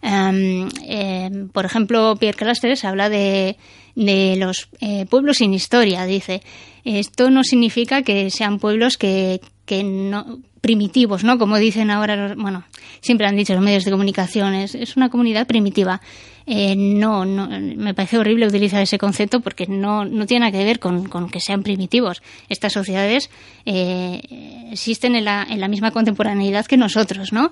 Em, 0.03 0.69
em, 0.87 1.49
por 1.49 1.65
ejemplo, 1.65 2.17
Pierre 2.17 2.37
Clastres 2.37 2.85
habla 2.85 3.09
de, 3.09 3.57
de 3.97 4.37
los 4.37 4.69
eh, 4.81 5.07
pueblos 5.07 5.39
sin 5.39 5.53
historia, 5.53 6.05
dice. 6.05 6.43
Esto 6.85 7.31
no 7.31 7.43
significa 7.43 8.03
que 8.03 8.31
sean 8.31 8.61
pueblos 8.61 8.97
que, 8.97 9.41
que 9.65 9.83
no 9.83 10.39
primitivos, 10.61 11.25
¿no? 11.25 11.39
Como 11.39 11.59
dicen 11.59 11.91
ahora, 11.91 12.35
bueno, 12.37 12.65
siempre 13.01 13.27
han 13.27 13.37
dicho 13.37 13.55
los 13.55 13.63
medios 13.63 13.85
de 13.85 13.91
comunicación, 13.91 14.55
es, 14.55 14.97
una 14.97 15.09
comunidad 15.09 15.47
primitiva. 15.47 16.01
Eh, 16.47 16.77
no, 16.77 17.25
no, 17.25 17.49
me 17.49 17.95
parece 17.95 18.19
horrible 18.19 18.47
utilizar 18.47 18.81
ese 18.81 18.99
concepto 18.99 19.41
porque 19.41 19.67
no, 19.67 20.05
no 20.05 20.27
tiene 20.27 20.47
nada 20.47 20.57
que 20.57 20.65
ver 20.65 20.79
con, 20.79 21.09
con 21.09 21.29
que 21.29 21.41
sean 21.41 21.63
primitivos. 21.63 22.23
Estas 22.49 22.73
sociedades 22.73 23.31
eh, 23.65 24.69
existen 24.71 25.17
en 25.17 25.25
la, 25.25 25.45
en 25.49 25.61
la 25.61 25.69
misma 25.69 25.91
contemporaneidad 25.91 26.67
que 26.67 26.77
nosotros, 26.77 27.33
¿no? 27.33 27.51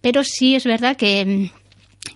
pero 0.00 0.22
sí 0.22 0.54
es 0.54 0.64
verdad 0.64 0.96
que 0.96 1.50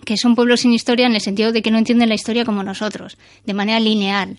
que 0.05 0.17
son 0.17 0.35
pueblos 0.35 0.61
sin 0.61 0.73
historia 0.73 1.07
en 1.07 1.15
el 1.15 1.21
sentido 1.21 1.51
de 1.51 1.61
que 1.61 1.71
no 1.71 1.77
entienden 1.77 2.09
la 2.09 2.15
historia 2.15 2.45
como 2.45 2.63
nosotros, 2.63 3.17
de 3.45 3.53
manera 3.53 3.79
lineal, 3.79 4.37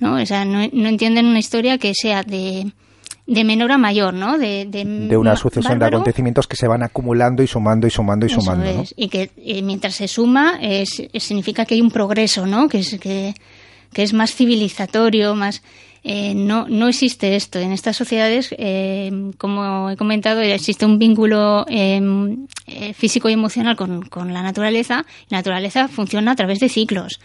¿no? 0.00 0.20
O 0.20 0.26
sea, 0.26 0.44
no, 0.44 0.60
entienden 0.60 1.26
una 1.26 1.38
historia 1.38 1.78
que 1.78 1.92
sea 1.94 2.22
de, 2.22 2.72
de 3.26 3.44
menor 3.44 3.72
a 3.72 3.78
mayor, 3.78 4.14
¿no? 4.14 4.38
De, 4.38 4.66
de, 4.66 5.16
una 5.16 5.36
sucesión 5.36 5.78
de 5.78 5.86
acontecimientos 5.86 6.46
que 6.46 6.56
se 6.56 6.66
van 6.66 6.82
acumulando 6.82 7.42
y 7.42 7.46
sumando 7.46 7.86
y 7.86 7.90
sumando 7.90 8.26
y 8.26 8.28
sumando. 8.28 8.64
Es. 8.64 8.94
Y 8.96 9.08
que 9.08 9.30
mientras 9.62 9.94
se 9.94 10.08
suma 10.08 10.58
significa 11.18 11.64
que 11.64 11.74
hay 11.74 11.80
un 11.80 11.90
progreso, 11.90 12.46
¿no? 12.46 12.68
Que 12.68 12.78
es, 12.78 12.98
que, 12.98 13.34
que 13.92 14.02
es 14.02 14.12
más 14.12 14.34
civilizatorio, 14.34 15.34
más... 15.34 15.62
Eh, 16.04 16.34
no, 16.34 16.66
no 16.68 16.88
existe 16.88 17.36
esto. 17.36 17.58
En 17.58 17.72
estas 17.72 17.96
sociedades, 17.96 18.54
eh, 18.58 19.30
como 19.38 19.90
he 19.90 19.96
comentado, 19.96 20.40
existe 20.40 20.84
un 20.84 20.98
vínculo 20.98 21.64
em, 21.68 22.46
eh, 22.66 22.92
físico 22.92 23.28
y 23.28 23.34
emocional 23.34 23.76
con, 23.76 24.02
con, 24.02 24.32
la 24.32 24.42
naturaleza. 24.42 25.04
La 25.28 25.38
naturaleza 25.38 25.88
funciona 25.88 26.32
a 26.32 26.36
través 26.36 26.60
de 26.60 26.68
ciclos. 26.68 27.20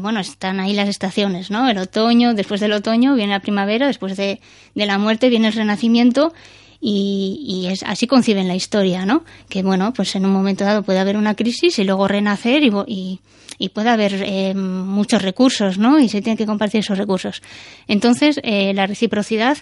bueno, 0.00 0.20
están 0.20 0.60
ahí 0.60 0.72
las 0.72 0.88
estaciones, 0.88 1.50
¿no? 1.50 1.68
El 1.68 1.76
otoño, 1.78 2.32
después 2.32 2.60
del 2.60 2.72
otoño 2.72 3.14
viene 3.14 3.32
la 3.32 3.40
primavera, 3.40 3.86
después 3.86 4.16
de, 4.16 4.40
de 4.74 4.86
la 4.86 4.96
muerte 4.96 5.28
viene 5.28 5.48
el 5.48 5.52
renacimiento 5.52 6.32
y, 6.80 7.44
y, 7.44 7.66
es, 7.66 7.82
así 7.82 8.06
conciben 8.06 8.46
la 8.46 8.54
historia, 8.54 9.04
¿no? 9.04 9.24
Que 9.48 9.62
bueno, 9.62 9.92
pues 9.92 10.14
en 10.14 10.24
un 10.24 10.32
momento 10.32 10.64
dado 10.64 10.82
puede 10.82 11.00
haber 11.00 11.16
una 11.16 11.34
crisis 11.34 11.78
y 11.78 11.84
luego 11.84 12.06
renacer 12.06 12.62
y, 12.62 12.70
y, 12.86 13.20
y 13.58 13.68
puede 13.70 13.90
haber 13.90 14.22
eh, 14.24 14.54
muchos 14.54 15.22
recursos, 15.22 15.78
¿no? 15.78 15.98
Y 15.98 16.08
se 16.08 16.22
tienen 16.22 16.36
que 16.36 16.46
compartir 16.46 16.80
esos 16.80 16.98
recursos. 16.98 17.42
Entonces, 17.88 18.40
eh, 18.44 18.72
la 18.74 18.86
reciprocidad 18.86 19.58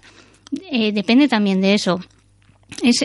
eh, 0.71 0.93
depende 0.93 1.29
también 1.29 1.61
de 1.61 1.75
eso. 1.75 2.01
Es 2.83 3.03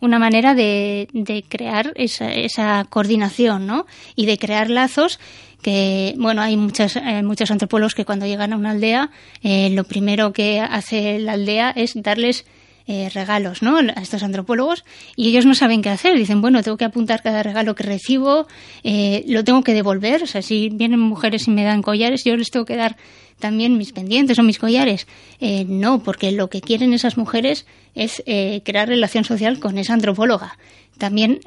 una 0.00 0.18
manera 0.18 0.54
de, 0.54 1.08
de 1.12 1.44
crear 1.46 1.92
esa, 1.96 2.32
esa, 2.32 2.86
coordinación, 2.88 3.66
¿no? 3.66 3.86
Y 4.16 4.24
de 4.24 4.38
crear 4.38 4.70
lazos 4.70 5.20
que, 5.60 6.14
bueno, 6.16 6.40
hay 6.40 6.56
muchas, 6.56 6.98
muchos 7.24 7.50
antropólogos 7.50 7.94
que 7.94 8.06
cuando 8.06 8.24
llegan 8.24 8.54
a 8.54 8.56
una 8.56 8.70
aldea, 8.70 9.10
lo 9.42 9.84
primero 9.84 10.32
que 10.32 10.60
hace 10.60 11.18
la 11.18 11.32
aldea 11.32 11.72
es 11.76 11.92
darles 11.94 12.46
eh, 12.86 13.08
regalos 13.14 13.62
¿no? 13.62 13.78
a 13.78 14.02
estos 14.02 14.22
antropólogos 14.22 14.84
y 15.16 15.30
ellos 15.30 15.46
no 15.46 15.54
saben 15.54 15.80
qué 15.80 15.88
hacer. 15.88 16.18
Dicen, 16.18 16.42
bueno, 16.42 16.62
tengo 16.62 16.76
que 16.76 16.84
apuntar 16.84 17.22
cada 17.22 17.42
regalo 17.42 17.74
que 17.74 17.82
recibo, 17.82 18.46
eh, 18.82 19.24
lo 19.26 19.42
tengo 19.42 19.62
que 19.62 19.72
devolver. 19.72 20.22
O 20.22 20.26
sea, 20.26 20.42
si 20.42 20.68
vienen 20.68 21.00
mujeres 21.00 21.48
y 21.48 21.50
me 21.50 21.64
dan 21.64 21.80
collares, 21.80 22.24
yo 22.24 22.36
les 22.36 22.50
tengo 22.50 22.66
que 22.66 22.76
dar 22.76 22.98
también 23.38 23.78
mis 23.78 23.92
pendientes 23.92 24.38
o 24.38 24.42
mis 24.42 24.58
collares. 24.58 25.06
Eh, 25.40 25.64
no, 25.66 26.02
porque 26.02 26.30
lo 26.30 26.50
que 26.50 26.60
quieren 26.60 26.92
esas 26.92 27.16
mujeres 27.16 27.64
es 27.94 28.22
crear 28.64 28.88
relación 28.88 29.24
social 29.24 29.60
con 29.60 29.78
esa 29.78 29.94
antropóloga. 29.94 30.58
También, 30.98 31.40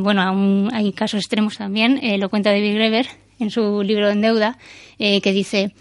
bueno, 0.00 0.68
hay 0.72 0.92
casos 0.92 1.20
extremos 1.20 1.56
también, 1.56 2.00
lo 2.20 2.28
cuenta 2.28 2.50
David 2.50 2.74
Greber 2.74 3.06
en 3.38 3.50
su 3.50 3.82
libro 3.82 4.10
En 4.10 4.20
Deuda, 4.20 4.58
que 4.98 5.32
dice, 5.32 5.72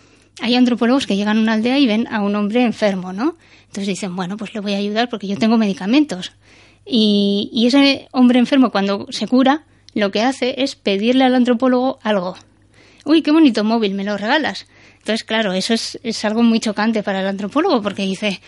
hay 0.42 0.56
antropólogos 0.56 1.06
que 1.06 1.16
llegan 1.16 1.38
a 1.38 1.42
una 1.42 1.54
aldea 1.54 1.78
y 1.80 1.88
ven 1.88 2.08
a 2.10 2.22
un 2.22 2.36
hombre 2.36 2.64
enfermo, 2.64 3.14
¿no? 3.14 3.36
Entonces 3.72 3.88
dicen, 3.88 4.18
bueno, 4.18 4.36
pues 4.36 4.54
le 4.54 4.60
voy 4.60 4.74
a 4.74 4.78
ayudar 4.78 5.08
porque 5.08 5.28
yo 5.28 5.38
tengo 5.38 5.58
medicamentos. 5.58 6.34
Y, 6.86 7.64
ese 7.66 8.10
hombre 8.12 8.38
enfermo 8.38 8.70
cuando 8.70 9.08
se 9.12 9.30
cura, 9.30 9.64
lo 9.94 10.12
que 10.12 10.22
hace 10.24 10.62
es 10.62 10.76
pedirle 10.76 11.24
al 11.24 11.36
antropólogo 11.36 11.98
algo. 12.04 12.36
Uy, 13.06 13.22
qué 13.22 13.32
bonito 13.32 13.64
móvil, 13.64 13.94
me 13.94 14.04
lo 14.04 14.18
regalas. 14.18 14.68
Entonces, 14.98 15.24
claro, 15.24 15.54
eso 15.54 15.74
es, 15.74 16.26
algo 16.26 16.44
muy 16.44 16.60
chocante 16.60 17.02
para 17.02 17.22
el 17.22 17.28
antropólogo 17.28 17.82
porque 17.82 18.02
dice, 18.02 18.42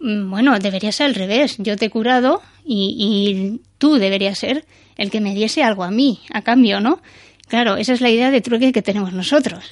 mm, 0.00 0.28
bueno, 0.28 0.58
debería 0.58 0.92
ser 0.92 1.06
al 1.06 1.14
revés. 1.14 1.56
Yo 1.56 1.78
te 1.78 1.86
he 1.86 1.90
curado 1.90 2.42
y, 2.62 2.96
y, 2.98 3.62
tú 3.78 3.94
deberías 3.94 4.38
ser 4.38 4.66
el 4.98 5.10
que 5.10 5.22
me 5.22 5.34
diese 5.34 5.62
algo 5.62 5.84
a 5.84 5.90
mí, 5.90 6.20
a 6.34 6.42
cambio, 6.42 6.80
¿no? 6.80 7.00
Claro, 7.48 7.78
esa 7.78 7.94
es 7.94 8.02
la 8.02 8.10
idea 8.10 8.30
de 8.30 8.42
truque 8.42 8.74
que 8.74 8.82
tenemos 8.82 9.14
nosotros. 9.14 9.70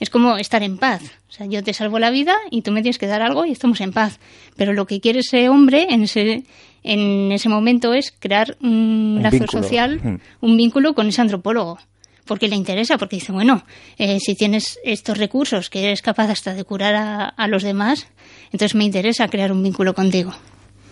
Es 0.00 0.10
como 0.10 0.36
estar 0.38 0.62
en 0.62 0.78
paz. 0.78 1.02
O 1.28 1.32
sea, 1.32 1.46
yo 1.46 1.62
te 1.62 1.72
salvo 1.72 1.98
la 1.98 2.10
vida 2.10 2.36
y 2.50 2.62
tú 2.62 2.72
me 2.72 2.82
tienes 2.82 2.98
que 2.98 3.06
dar 3.06 3.22
algo 3.22 3.44
y 3.44 3.52
estamos 3.52 3.80
en 3.80 3.92
paz. 3.92 4.18
Pero 4.56 4.72
lo 4.72 4.86
que 4.86 5.00
quiere 5.00 5.20
ese 5.20 5.48
hombre 5.48 5.86
en 5.90 6.02
ese, 6.02 6.44
en 6.82 7.30
ese 7.30 7.48
momento 7.48 7.94
es 7.94 8.12
crear 8.18 8.56
un, 8.60 9.20
lazo 9.22 9.46
social, 9.46 10.20
un 10.40 10.56
vínculo 10.56 10.94
con 10.94 11.08
ese 11.08 11.20
antropólogo. 11.20 11.78
porque 12.26 12.48
le 12.48 12.56
interesa, 12.56 12.96
porque 12.96 13.16
dice, 13.16 13.32
bueno, 13.32 13.64
eh, 13.98 14.18
si 14.20 14.34
tienes 14.34 14.78
estos 14.84 15.18
recursos 15.18 15.68
que 15.68 15.84
eres 15.84 16.00
capaz 16.00 16.30
hasta 16.30 16.54
de 16.54 16.64
curar 16.64 16.94
a, 16.94 17.28
a 17.28 17.48
los 17.48 17.62
demás, 17.62 18.06
entonces 18.52 18.74
me 18.74 18.84
interesa 18.84 19.28
crear 19.28 19.50
un 19.52 19.62
vínculo 19.62 19.94
contigo. 19.94 20.32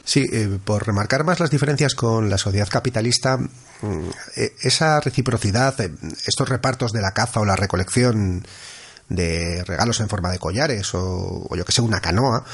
Sí, 0.08 0.24
eh, 0.32 0.58
por 0.64 0.86
remarcar 0.86 1.22
más 1.22 1.38
las 1.38 1.50
diferencias 1.50 1.94
con 1.94 2.30
la 2.30 2.38
sociedad 2.38 2.66
capitalista, 2.66 3.36
mm, 3.36 4.08
eh, 4.36 4.52
esa 4.62 4.98
reciprocidad, 5.00 5.78
eh, 5.82 5.90
estos 6.26 6.48
repartos 6.48 6.92
de 6.92 7.02
la 7.02 7.10
caza 7.10 7.40
o 7.40 7.44
la 7.44 7.56
recolección 7.56 8.42
de 9.08 9.64
regalos 9.64 10.00
en 10.00 10.08
forma 10.08 10.30
de 10.30 10.38
collares 10.38 10.94
o, 10.94 11.46
o 11.48 11.56
yo 11.56 11.64
que 11.64 11.72
sé, 11.72 11.80
una 11.80 12.00
canoa, 12.00 12.44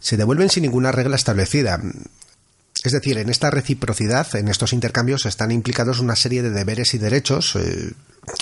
se 0.00 0.16
devuelven 0.16 0.50
sin 0.50 0.62
ninguna 0.62 0.92
regla 0.92 1.16
establecida. 1.16 1.80
Es 2.84 2.92
decir, 2.92 3.18
en 3.18 3.28
esta 3.28 3.50
reciprocidad, 3.50 4.34
en 4.36 4.48
estos 4.48 4.72
intercambios, 4.72 5.26
están 5.26 5.50
implicados 5.50 5.98
una 5.98 6.14
serie 6.14 6.42
de 6.42 6.50
deberes 6.50 6.94
y 6.94 6.98
derechos. 6.98 7.56
Eh, 7.56 7.92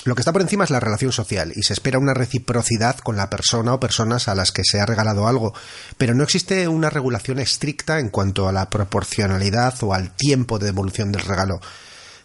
lo 0.03 0.15
que 0.15 0.21
está 0.21 0.31
por 0.31 0.41
encima 0.41 0.63
es 0.63 0.69
la 0.69 0.79
relación 0.79 1.11
social 1.11 1.53
y 1.55 1.63
se 1.63 1.73
espera 1.73 1.97
una 1.97 2.13
reciprocidad 2.13 2.97
con 2.99 3.15
la 3.15 3.29
persona 3.29 3.73
o 3.73 3.79
personas 3.79 4.27
a 4.27 4.35
las 4.35 4.51
que 4.51 4.63
se 4.63 4.79
ha 4.79 4.85
regalado 4.85 5.27
algo, 5.27 5.53
pero 5.97 6.13
no 6.13 6.23
existe 6.23 6.67
una 6.67 6.89
regulación 6.89 7.39
estricta 7.39 7.99
en 7.99 8.09
cuanto 8.09 8.47
a 8.47 8.51
la 8.51 8.69
proporcionalidad 8.69 9.75
o 9.81 9.93
al 9.93 10.15
tiempo 10.15 10.59
de 10.59 10.67
devolución 10.67 11.11
del 11.11 11.23
regalo. 11.23 11.59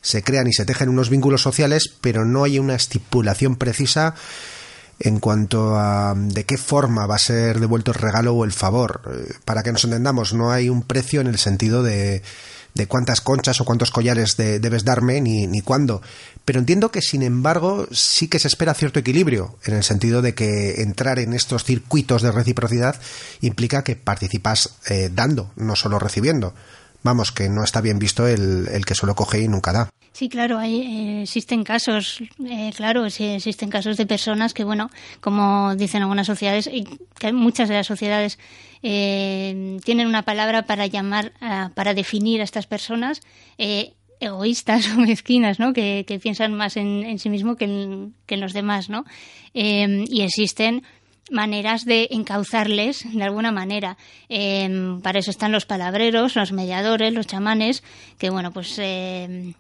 Se 0.00 0.22
crean 0.22 0.48
y 0.48 0.52
se 0.52 0.64
tejen 0.64 0.88
unos 0.88 1.08
vínculos 1.08 1.42
sociales, 1.42 1.94
pero 2.00 2.24
no 2.24 2.44
hay 2.44 2.58
una 2.58 2.74
estipulación 2.74 3.56
precisa 3.56 4.14
en 5.04 5.18
cuanto 5.18 5.76
a 5.76 6.14
de 6.16 6.44
qué 6.44 6.56
forma 6.56 7.06
va 7.06 7.16
a 7.16 7.18
ser 7.18 7.58
devuelto 7.58 7.90
el 7.90 7.98
regalo 7.98 8.34
o 8.34 8.44
el 8.44 8.52
favor. 8.52 9.02
Eh, 9.06 9.34
para 9.44 9.64
que 9.64 9.72
nos 9.72 9.82
entendamos, 9.82 10.32
no 10.32 10.52
hay 10.52 10.68
un 10.68 10.82
precio 10.82 11.20
en 11.20 11.26
el 11.26 11.38
sentido 11.38 11.82
de, 11.82 12.22
de 12.74 12.86
cuántas 12.86 13.20
conchas 13.20 13.60
o 13.60 13.64
cuántos 13.64 13.90
collares 13.90 14.36
de, 14.36 14.60
debes 14.60 14.84
darme 14.84 15.20
ni, 15.20 15.48
ni 15.48 15.60
cuándo. 15.60 16.02
Pero 16.44 16.60
entiendo 16.60 16.92
que, 16.92 17.02
sin 17.02 17.24
embargo, 17.24 17.88
sí 17.90 18.28
que 18.28 18.38
se 18.38 18.46
espera 18.46 18.74
cierto 18.74 19.00
equilibrio, 19.00 19.58
en 19.64 19.74
el 19.74 19.82
sentido 19.82 20.22
de 20.22 20.34
que 20.34 20.82
entrar 20.82 21.18
en 21.18 21.34
estos 21.34 21.64
circuitos 21.64 22.22
de 22.22 22.30
reciprocidad 22.30 22.94
implica 23.40 23.82
que 23.82 23.96
participas 23.96 24.76
eh, 24.88 25.10
dando, 25.12 25.50
no 25.56 25.74
solo 25.74 25.98
recibiendo. 25.98 26.54
Vamos, 27.02 27.32
que 27.32 27.48
no 27.48 27.64
está 27.64 27.80
bien 27.80 27.98
visto 27.98 28.26
el, 28.28 28.68
el 28.68 28.84
que 28.84 28.94
solo 28.94 29.14
coge 29.14 29.40
y 29.40 29.48
nunca 29.48 29.72
da. 29.72 29.88
Sí, 30.12 30.28
claro, 30.28 30.58
hay, 30.58 30.82
eh, 30.82 31.22
existen 31.22 31.64
casos, 31.64 32.22
eh, 32.46 32.70
claro, 32.76 33.06
existen 33.06 33.70
casos 33.70 33.96
de 33.96 34.04
personas 34.06 34.52
que, 34.52 34.62
bueno, 34.62 34.90
como 35.20 35.74
dicen 35.74 36.02
algunas 36.02 36.26
sociedades, 36.26 36.66
y 36.70 36.84
que 37.18 37.32
muchas 37.32 37.68
de 37.70 37.76
las 37.76 37.86
sociedades 37.86 38.38
eh, 38.82 39.78
tienen 39.84 40.06
una 40.06 40.22
palabra 40.22 40.62
para 40.66 40.86
llamar, 40.86 41.32
a- 41.40 41.70
para 41.74 41.94
definir 41.94 42.40
a 42.40 42.44
estas 42.44 42.66
personas 42.66 43.20
eh, 43.58 43.94
egoístas 44.20 44.86
o 44.94 45.00
mezquinas, 45.00 45.58
¿no? 45.58 45.72
Que, 45.72 46.04
que 46.06 46.18
piensan 46.18 46.54
más 46.54 46.76
en, 46.76 47.04
en 47.04 47.18
sí 47.18 47.30
mismo 47.30 47.56
que 47.56 47.64
en, 47.64 48.14
que 48.26 48.34
en 48.34 48.40
los 48.40 48.52
demás, 48.52 48.90
¿no? 48.90 49.04
Eh, 49.54 50.04
y 50.08 50.20
existen 50.22 50.82
maneras 51.30 51.84
de 51.84 52.08
encauzarles 52.10 53.04
de 53.12 53.22
alguna 53.22 53.52
manera. 53.52 53.96
Eh, 54.28 54.98
para 55.02 55.18
eso 55.18 55.30
están 55.30 55.52
los 55.52 55.66
palabreros, 55.66 56.36
los 56.36 56.52
mediadores, 56.52 57.12
los 57.12 57.26
chamanes, 57.26 57.82
que 58.18 58.30
bueno, 58.30 58.52
pues 58.52 58.78
eh, 58.78 59.54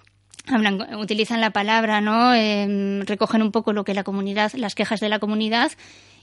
hablan, 0.46 0.94
utilizan 0.96 1.40
la 1.40 1.50
palabra, 1.50 2.00
¿no? 2.00 2.34
Eh, 2.34 3.02
recogen 3.04 3.42
un 3.42 3.52
poco 3.52 3.72
lo 3.72 3.84
que 3.84 3.94
la 3.94 4.04
comunidad, 4.04 4.52
las 4.54 4.74
quejas 4.74 5.00
de 5.00 5.08
la 5.08 5.18
comunidad 5.18 5.72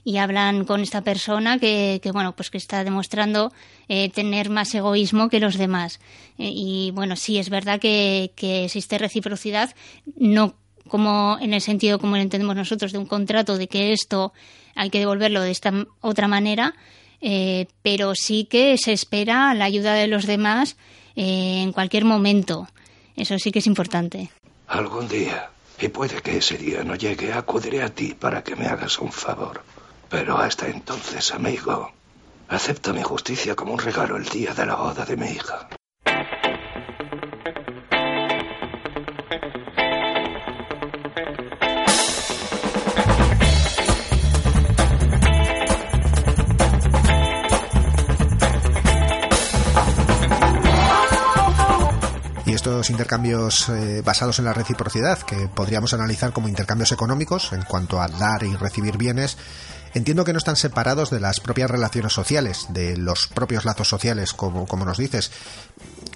y 0.04 0.16
hablan 0.16 0.64
con 0.64 0.80
esta 0.80 1.02
persona 1.02 1.58
que, 1.58 2.00
que 2.02 2.10
bueno, 2.12 2.34
pues 2.34 2.50
que 2.50 2.58
está 2.58 2.84
demostrando 2.84 3.52
eh, 3.88 4.10
tener 4.10 4.50
más 4.50 4.74
egoísmo 4.74 5.28
que 5.28 5.40
los 5.40 5.58
demás. 5.58 6.00
Eh, 6.38 6.50
y 6.52 6.90
bueno, 6.92 7.16
sí 7.16 7.38
es 7.38 7.50
verdad 7.50 7.80
que, 7.80 8.32
que 8.36 8.64
existe 8.64 8.98
reciprocidad, 8.98 9.74
no 10.16 10.54
como 10.88 11.38
en 11.40 11.54
el 11.54 11.60
sentido 11.60 11.98
como 11.98 12.16
lo 12.16 12.22
entendemos 12.22 12.56
nosotros 12.56 12.92
de 12.92 12.98
un 12.98 13.06
contrato 13.06 13.58
de 13.58 13.68
que 13.68 13.92
esto 13.92 14.32
hay 14.74 14.90
que 14.90 14.98
devolverlo 14.98 15.40
de 15.40 15.50
esta 15.50 15.72
otra 16.00 16.28
manera, 16.28 16.74
eh, 17.20 17.66
pero 17.82 18.14
sí 18.14 18.44
que 18.44 18.78
se 18.78 18.92
espera 18.92 19.52
la 19.54 19.66
ayuda 19.66 19.94
de 19.94 20.06
los 20.06 20.26
demás 20.26 20.76
eh, 21.16 21.62
en 21.62 21.72
cualquier 21.72 22.04
momento. 22.04 22.68
Eso 23.16 23.38
sí 23.38 23.52
que 23.52 23.58
es 23.58 23.66
importante. 23.66 24.30
Algún 24.68 25.08
día, 25.08 25.50
y 25.80 25.88
puede 25.88 26.22
que 26.22 26.38
ese 26.38 26.56
día 26.56 26.82
no 26.84 26.94
llegue, 26.94 27.32
acudiré 27.32 27.82
a 27.82 27.90
ti 27.90 28.14
para 28.14 28.42
que 28.42 28.56
me 28.56 28.66
hagas 28.66 28.98
un 28.98 29.12
favor. 29.12 29.62
Pero 30.08 30.38
hasta 30.38 30.68
entonces, 30.68 31.32
amigo, 31.32 31.92
acepta 32.48 32.92
mi 32.92 33.02
justicia 33.02 33.54
como 33.54 33.72
un 33.72 33.78
regalo 33.78 34.16
el 34.16 34.24
día 34.24 34.54
de 34.54 34.66
la 34.66 34.76
boda 34.76 35.04
de 35.04 35.16
mi 35.16 35.26
hija. 35.26 35.68
Y 52.50 52.54
estos 52.54 52.90
intercambios 52.90 53.68
eh, 53.68 54.02
basados 54.04 54.40
en 54.40 54.44
la 54.44 54.52
reciprocidad, 54.52 55.20
que 55.20 55.46
podríamos 55.46 55.94
analizar 55.94 56.32
como 56.32 56.48
intercambios 56.48 56.90
económicos 56.90 57.52
en 57.52 57.62
cuanto 57.62 58.00
a 58.00 58.08
dar 58.08 58.42
y 58.42 58.56
recibir 58.56 58.98
bienes, 58.98 59.36
entiendo 59.94 60.24
que 60.24 60.32
no 60.32 60.38
están 60.38 60.56
separados 60.56 61.10
de 61.10 61.20
las 61.20 61.38
propias 61.38 61.70
relaciones 61.70 62.12
sociales, 62.12 62.66
de 62.70 62.96
los 62.96 63.28
propios 63.28 63.64
lazos 63.64 63.86
sociales, 63.86 64.32
como, 64.32 64.66
como 64.66 64.84
nos 64.84 64.98
dices, 64.98 65.30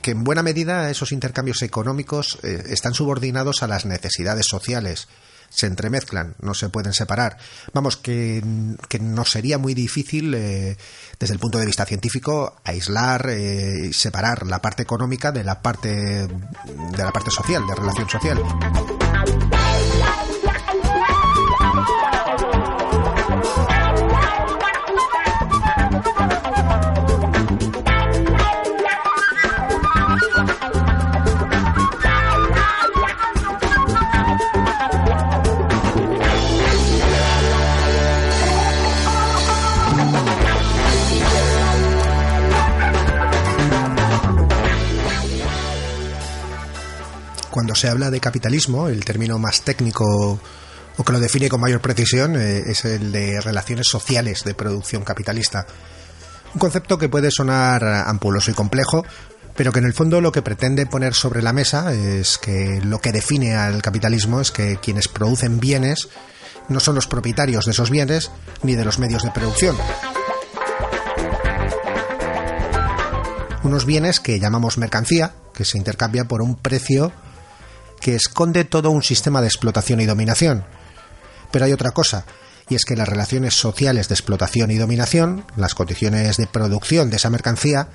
que 0.02 0.10
en 0.10 0.24
buena 0.24 0.42
medida 0.42 0.90
esos 0.90 1.12
intercambios 1.12 1.62
económicos 1.62 2.40
eh, 2.42 2.64
están 2.66 2.94
subordinados 2.94 3.62
a 3.62 3.68
las 3.68 3.86
necesidades 3.86 4.46
sociales 4.48 5.06
se 5.48 5.66
entremezclan, 5.66 6.34
no 6.40 6.54
se 6.54 6.68
pueden 6.68 6.92
separar. 6.92 7.38
Vamos, 7.72 7.96
que, 7.96 8.42
que 8.88 8.98
nos 8.98 9.30
sería 9.30 9.58
muy 9.58 9.74
difícil, 9.74 10.34
eh, 10.34 10.76
desde 11.18 11.34
el 11.34 11.40
punto 11.40 11.58
de 11.58 11.66
vista 11.66 11.84
científico, 11.84 12.56
aislar 12.64 13.28
eh, 13.30 13.92
separar 13.92 14.46
la 14.46 14.60
parte 14.60 14.82
económica 14.82 15.32
de 15.32 15.44
la 15.44 15.62
parte 15.62 15.88
de 15.88 16.98
la 16.98 17.12
parte 17.12 17.30
social, 17.30 17.66
de 17.66 17.74
relación 17.74 18.08
social. 18.08 18.38
Se 47.84 47.90
habla 47.90 48.10
de 48.10 48.18
capitalismo, 48.18 48.88
el 48.88 49.04
término 49.04 49.38
más 49.38 49.60
técnico 49.60 50.40
o 50.96 51.04
que 51.04 51.12
lo 51.12 51.20
define 51.20 51.50
con 51.50 51.60
mayor 51.60 51.82
precisión 51.82 52.34
eh, 52.34 52.62
es 52.64 52.86
el 52.86 53.12
de 53.12 53.42
relaciones 53.42 53.88
sociales 53.88 54.42
de 54.42 54.54
producción 54.54 55.04
capitalista. 55.04 55.66
Un 56.54 56.58
concepto 56.58 56.96
que 56.96 57.10
puede 57.10 57.30
sonar 57.30 57.84
ampuloso 57.84 58.50
y 58.50 58.54
complejo, 58.54 59.04
pero 59.54 59.70
que 59.70 59.80
en 59.80 59.84
el 59.84 59.92
fondo 59.92 60.22
lo 60.22 60.32
que 60.32 60.40
pretende 60.40 60.86
poner 60.86 61.12
sobre 61.12 61.42
la 61.42 61.52
mesa 61.52 61.92
es 61.92 62.38
que 62.38 62.80
lo 62.82 63.02
que 63.02 63.12
define 63.12 63.54
al 63.54 63.82
capitalismo 63.82 64.40
es 64.40 64.50
que 64.50 64.78
quienes 64.78 65.06
producen 65.06 65.60
bienes 65.60 66.08
no 66.70 66.80
son 66.80 66.94
los 66.94 67.06
propietarios 67.06 67.66
de 67.66 67.72
esos 67.72 67.90
bienes 67.90 68.30
ni 68.62 68.76
de 68.76 68.86
los 68.86 68.98
medios 68.98 69.24
de 69.24 69.30
producción. 69.30 69.76
Unos 73.62 73.84
bienes 73.84 74.20
que 74.20 74.40
llamamos 74.40 74.78
mercancía, 74.78 75.34
que 75.52 75.66
se 75.66 75.76
intercambia 75.76 76.24
por 76.24 76.40
un 76.40 76.56
precio 76.56 77.12
que 78.04 78.14
esconde 78.14 78.66
todo 78.66 78.90
un 78.90 79.02
sistema 79.02 79.40
de 79.40 79.46
explotación 79.46 79.98
y 79.98 80.04
dominación. 80.04 80.66
Pero 81.50 81.64
hay 81.64 81.72
otra 81.72 81.92
cosa, 81.92 82.26
y 82.68 82.74
es 82.74 82.84
que 82.84 82.96
las 82.96 83.08
relaciones 83.08 83.54
sociales 83.54 84.08
de 84.08 84.14
explotación 84.14 84.70
y 84.70 84.76
dominación, 84.76 85.46
las 85.56 85.74
condiciones 85.74 86.36
de 86.36 86.46
producción 86.46 87.08
de 87.08 87.16
esa 87.16 87.30
mercancía, 87.30 87.88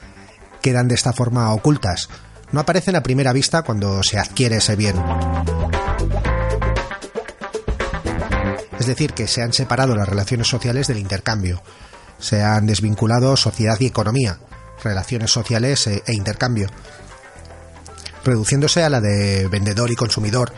quedan 0.63 0.87
de 0.87 0.95
esta 0.95 1.13
forma 1.13 1.53
ocultas. 1.53 2.09
No 2.51 2.59
aparecen 2.59 2.95
a 2.95 3.03
primera 3.03 3.33
vista 3.33 3.61
cuando 3.61 4.01
se 4.01 4.17
adquiere 4.17 4.57
ese 4.57 4.75
bien. 4.75 4.95
Es 8.79 8.87
decir, 8.87 9.13
que 9.13 9.27
se 9.27 9.43
han 9.43 9.53
separado 9.53 9.95
las 9.95 10.09
relaciones 10.09 10.47
sociales 10.47 10.87
del 10.87 10.97
intercambio. 10.97 11.61
Se 12.17 12.41
han 12.41 12.65
desvinculado 12.65 13.37
sociedad 13.37 13.79
y 13.79 13.85
economía, 13.85 14.39
relaciones 14.83 15.29
sociales 15.29 15.85
e, 15.85 16.01
e 16.07 16.13
intercambio 16.15 16.67
reduciéndose 18.23 18.83
a 18.83 18.89
la 18.89 19.01
de 19.01 19.47
vendedor 19.47 19.91
y 19.91 19.95
consumidor, 19.95 20.51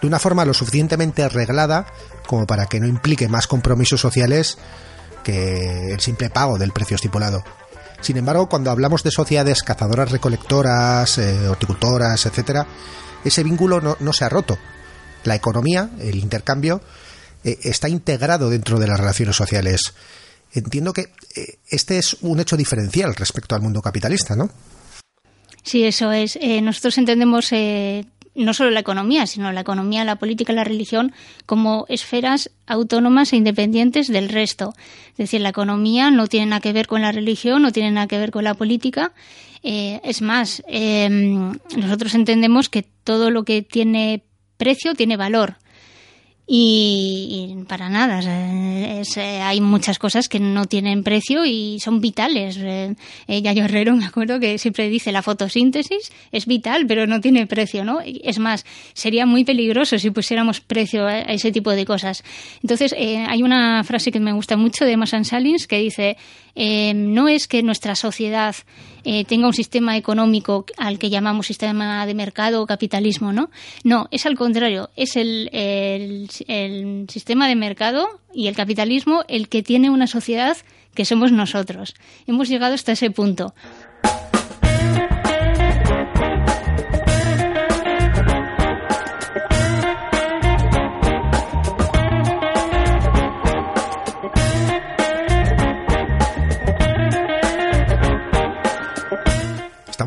de 0.00 0.06
una 0.06 0.18
forma 0.18 0.44
lo 0.44 0.54
suficientemente 0.54 1.22
arreglada 1.22 1.86
como 2.26 2.46
para 2.46 2.66
que 2.66 2.80
no 2.80 2.86
implique 2.86 3.28
más 3.28 3.46
compromisos 3.46 4.00
sociales 4.00 4.58
que 5.22 5.92
el 5.92 6.00
simple 6.00 6.30
pago 6.30 6.58
del 6.58 6.72
precio 6.72 6.96
estipulado. 6.96 7.42
Sin 8.00 8.16
embargo, 8.16 8.48
cuando 8.48 8.70
hablamos 8.70 9.02
de 9.02 9.10
sociedades 9.10 9.62
cazadoras 9.62 10.10
recolectoras, 10.10 11.18
eh, 11.18 11.48
horticultoras, 11.48 12.26
etc., 12.26 12.66
ese 13.24 13.42
vínculo 13.42 13.96
no, 13.98 14.12
se 14.12 14.24
ha 14.24 14.28
roto. 14.28 14.56
la 15.24 15.34
economía, 15.34 15.90
el 15.98 16.14
intercambio, 16.16 16.80
eh, 17.42 17.58
está 17.64 17.88
integrado 17.88 18.48
dentro 18.48 18.78
de 18.78 18.86
las 18.86 19.00
relaciones 19.00 19.34
sociales. 19.34 19.94
Entiendo 20.52 20.92
que 20.92 21.12
eh, 21.34 21.58
este 21.68 21.98
es 21.98 22.18
un 22.20 22.38
hecho 22.38 22.56
diferencial 22.56 23.16
respecto 23.16 23.56
al 23.56 23.62
mundo 23.62 23.82
capitalista, 23.82 24.36
¿no? 24.36 24.48
Sí, 25.66 25.82
eso 25.82 26.12
es. 26.12 26.38
Eh, 26.40 26.62
nosotros 26.62 26.96
entendemos 26.96 27.50
no 28.36 28.54
solo 28.54 28.70
la 28.70 28.78
economía, 28.78 29.26
sino 29.26 29.50
la 29.50 29.62
economía, 29.62 30.04
la 30.04 30.14
política 30.14 30.52
la 30.52 30.62
religión 30.62 31.12
como 31.44 31.86
esferas 31.88 32.52
autónomas 32.68 33.32
e 33.32 33.36
independientes 33.36 34.06
del 34.06 34.28
resto. 34.28 34.74
Es 35.10 35.16
decir, 35.16 35.40
la 35.40 35.48
economía 35.48 36.12
no 36.12 36.28
tiene 36.28 36.46
nada 36.46 36.60
que 36.60 36.72
ver 36.72 36.86
con 36.86 37.02
la 37.02 37.10
religión, 37.10 37.62
no 37.62 37.72
tiene 37.72 37.90
nada 37.90 38.06
que 38.06 38.16
ver 38.16 38.30
con 38.30 38.44
la 38.44 38.54
política. 38.54 39.12
es 39.64 40.22
más, 40.22 40.62
nosotros 40.68 42.14
entendemos 42.14 42.68
que 42.68 42.84
todo 43.02 43.32
lo 43.32 43.42
que 43.42 43.62
tiene 43.62 44.22
precio 44.58 44.94
tiene 44.94 45.16
valor. 45.16 45.56
Y, 46.48 47.56
para 47.66 47.88
nada, 47.88 48.20
eh, 48.22 49.02
hay 49.42 49.60
muchas 49.60 49.98
cosas 49.98 50.28
que 50.28 50.38
no 50.38 50.66
tienen 50.66 51.02
precio 51.02 51.44
y 51.44 51.80
son 51.80 52.00
vitales. 52.00 52.56
Eh, 52.58 52.94
Yayo 53.26 53.64
Herrero, 53.64 53.96
me 53.96 54.04
acuerdo 54.04 54.38
que 54.38 54.58
siempre 54.58 54.88
dice 54.88 55.10
la 55.10 55.22
fotosíntesis 55.22 56.12
es 56.30 56.46
vital, 56.46 56.86
pero 56.86 57.08
no 57.08 57.20
tiene 57.20 57.48
precio, 57.48 57.84
¿no? 57.84 57.98
Es 58.04 58.38
más, 58.38 58.64
sería 58.94 59.26
muy 59.26 59.44
peligroso 59.44 59.98
si 59.98 60.10
pusiéramos 60.10 60.60
precio 60.60 61.06
a, 61.06 61.20
ese 61.22 61.50
tipo 61.50 61.72
de 61.72 61.84
cosas. 61.84 62.22
Entonces, 62.62 62.94
eh, 62.96 63.24
hay 63.28 63.42
una 63.42 63.82
frase 63.82 64.12
que 64.12 64.20
me 64.20 64.32
gusta 64.32 64.56
mucho 64.56 64.84
de 64.84 64.96
Masan 64.96 65.24
Salins 65.24 65.66
que 65.66 65.78
dice, 65.78 66.16
eh, 66.56 66.94
no 66.94 67.28
es 67.28 67.46
que 67.46 67.62
nuestra 67.62 67.94
sociedad 67.94 68.56
eh, 69.04 69.24
tenga 69.24 69.46
un 69.46 69.52
sistema 69.52 69.96
económico 69.96 70.64
al 70.78 70.98
que 70.98 71.10
llamamos 71.10 71.46
sistema 71.46 72.04
de 72.06 72.14
mercado 72.14 72.62
o 72.62 72.66
capitalismo, 72.66 73.32
¿no? 73.32 73.50
No, 73.84 74.08
es 74.10 74.26
al 74.26 74.36
contrario, 74.36 74.90
es 74.96 75.16
el, 75.16 75.48
el 75.52 77.06
sistema 77.08 77.46
de 77.46 77.54
mercado 77.54 78.08
y 78.34 78.48
el 78.48 78.56
capitalismo 78.56 79.22
el 79.28 79.48
que 79.48 79.62
tiene 79.62 79.90
una 79.90 80.06
sociedad 80.06 80.56
que 80.94 81.04
somos 81.04 81.30
nosotros. 81.30 81.94
Hemos 82.26 82.48
llegado 82.48 82.74
hasta 82.74 82.92
ese 82.92 83.10
punto. 83.10 83.54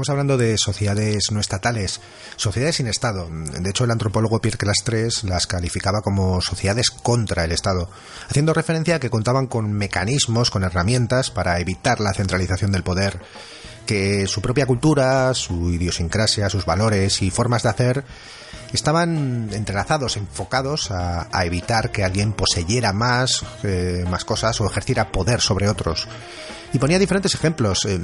Hablando 0.09 0.37
de 0.37 0.57
sociedades 0.57 1.31
no 1.31 1.39
estatales, 1.39 2.01
sociedades 2.35 2.77
sin 2.77 2.87
Estado. 2.87 3.29
De 3.29 3.69
hecho, 3.69 3.83
el 3.83 3.91
antropólogo 3.91 4.41
Pierre 4.41 4.57
Clastres 4.57 5.23
las 5.23 5.47
calificaba 5.47 6.01
como 6.01 6.41
sociedades 6.41 6.89
contra 6.89 7.43
el 7.43 7.51
Estado, 7.51 7.89
haciendo 8.27 8.53
referencia 8.53 8.95
a 8.95 8.99
que 8.99 9.09
contaban 9.09 9.47
con 9.47 9.71
mecanismos, 9.71 10.49
con 10.49 10.63
herramientas 10.63 11.31
para 11.31 11.59
evitar 11.59 11.99
la 11.99 12.13
centralización 12.13 12.71
del 12.71 12.83
poder, 12.83 13.21
que 13.85 14.27
su 14.27 14.41
propia 14.41 14.65
cultura, 14.65 15.33
su 15.33 15.71
idiosincrasia, 15.71 16.49
sus 16.49 16.65
valores 16.65 17.21
y 17.21 17.31
formas 17.31 17.63
de 17.63 17.69
hacer 17.69 18.05
estaban 18.73 19.49
entrelazados, 19.51 20.17
enfocados 20.17 20.91
a, 20.91 21.27
evitar 21.45 21.91
que 21.91 22.03
alguien 22.03 22.33
poseyera 22.33 22.93
más, 22.93 23.43
eh, 23.63 24.05
más 24.09 24.25
cosas 24.25 24.59
o 24.61 24.67
ejerciera 24.67 25.11
poder 25.11 25.41
sobre 25.41 25.69
otros 25.69 26.07
y 26.71 26.77
ponía 26.77 26.99
diferentes 26.99 27.33
ejemplos. 27.33 27.85
Eh, 27.85 27.99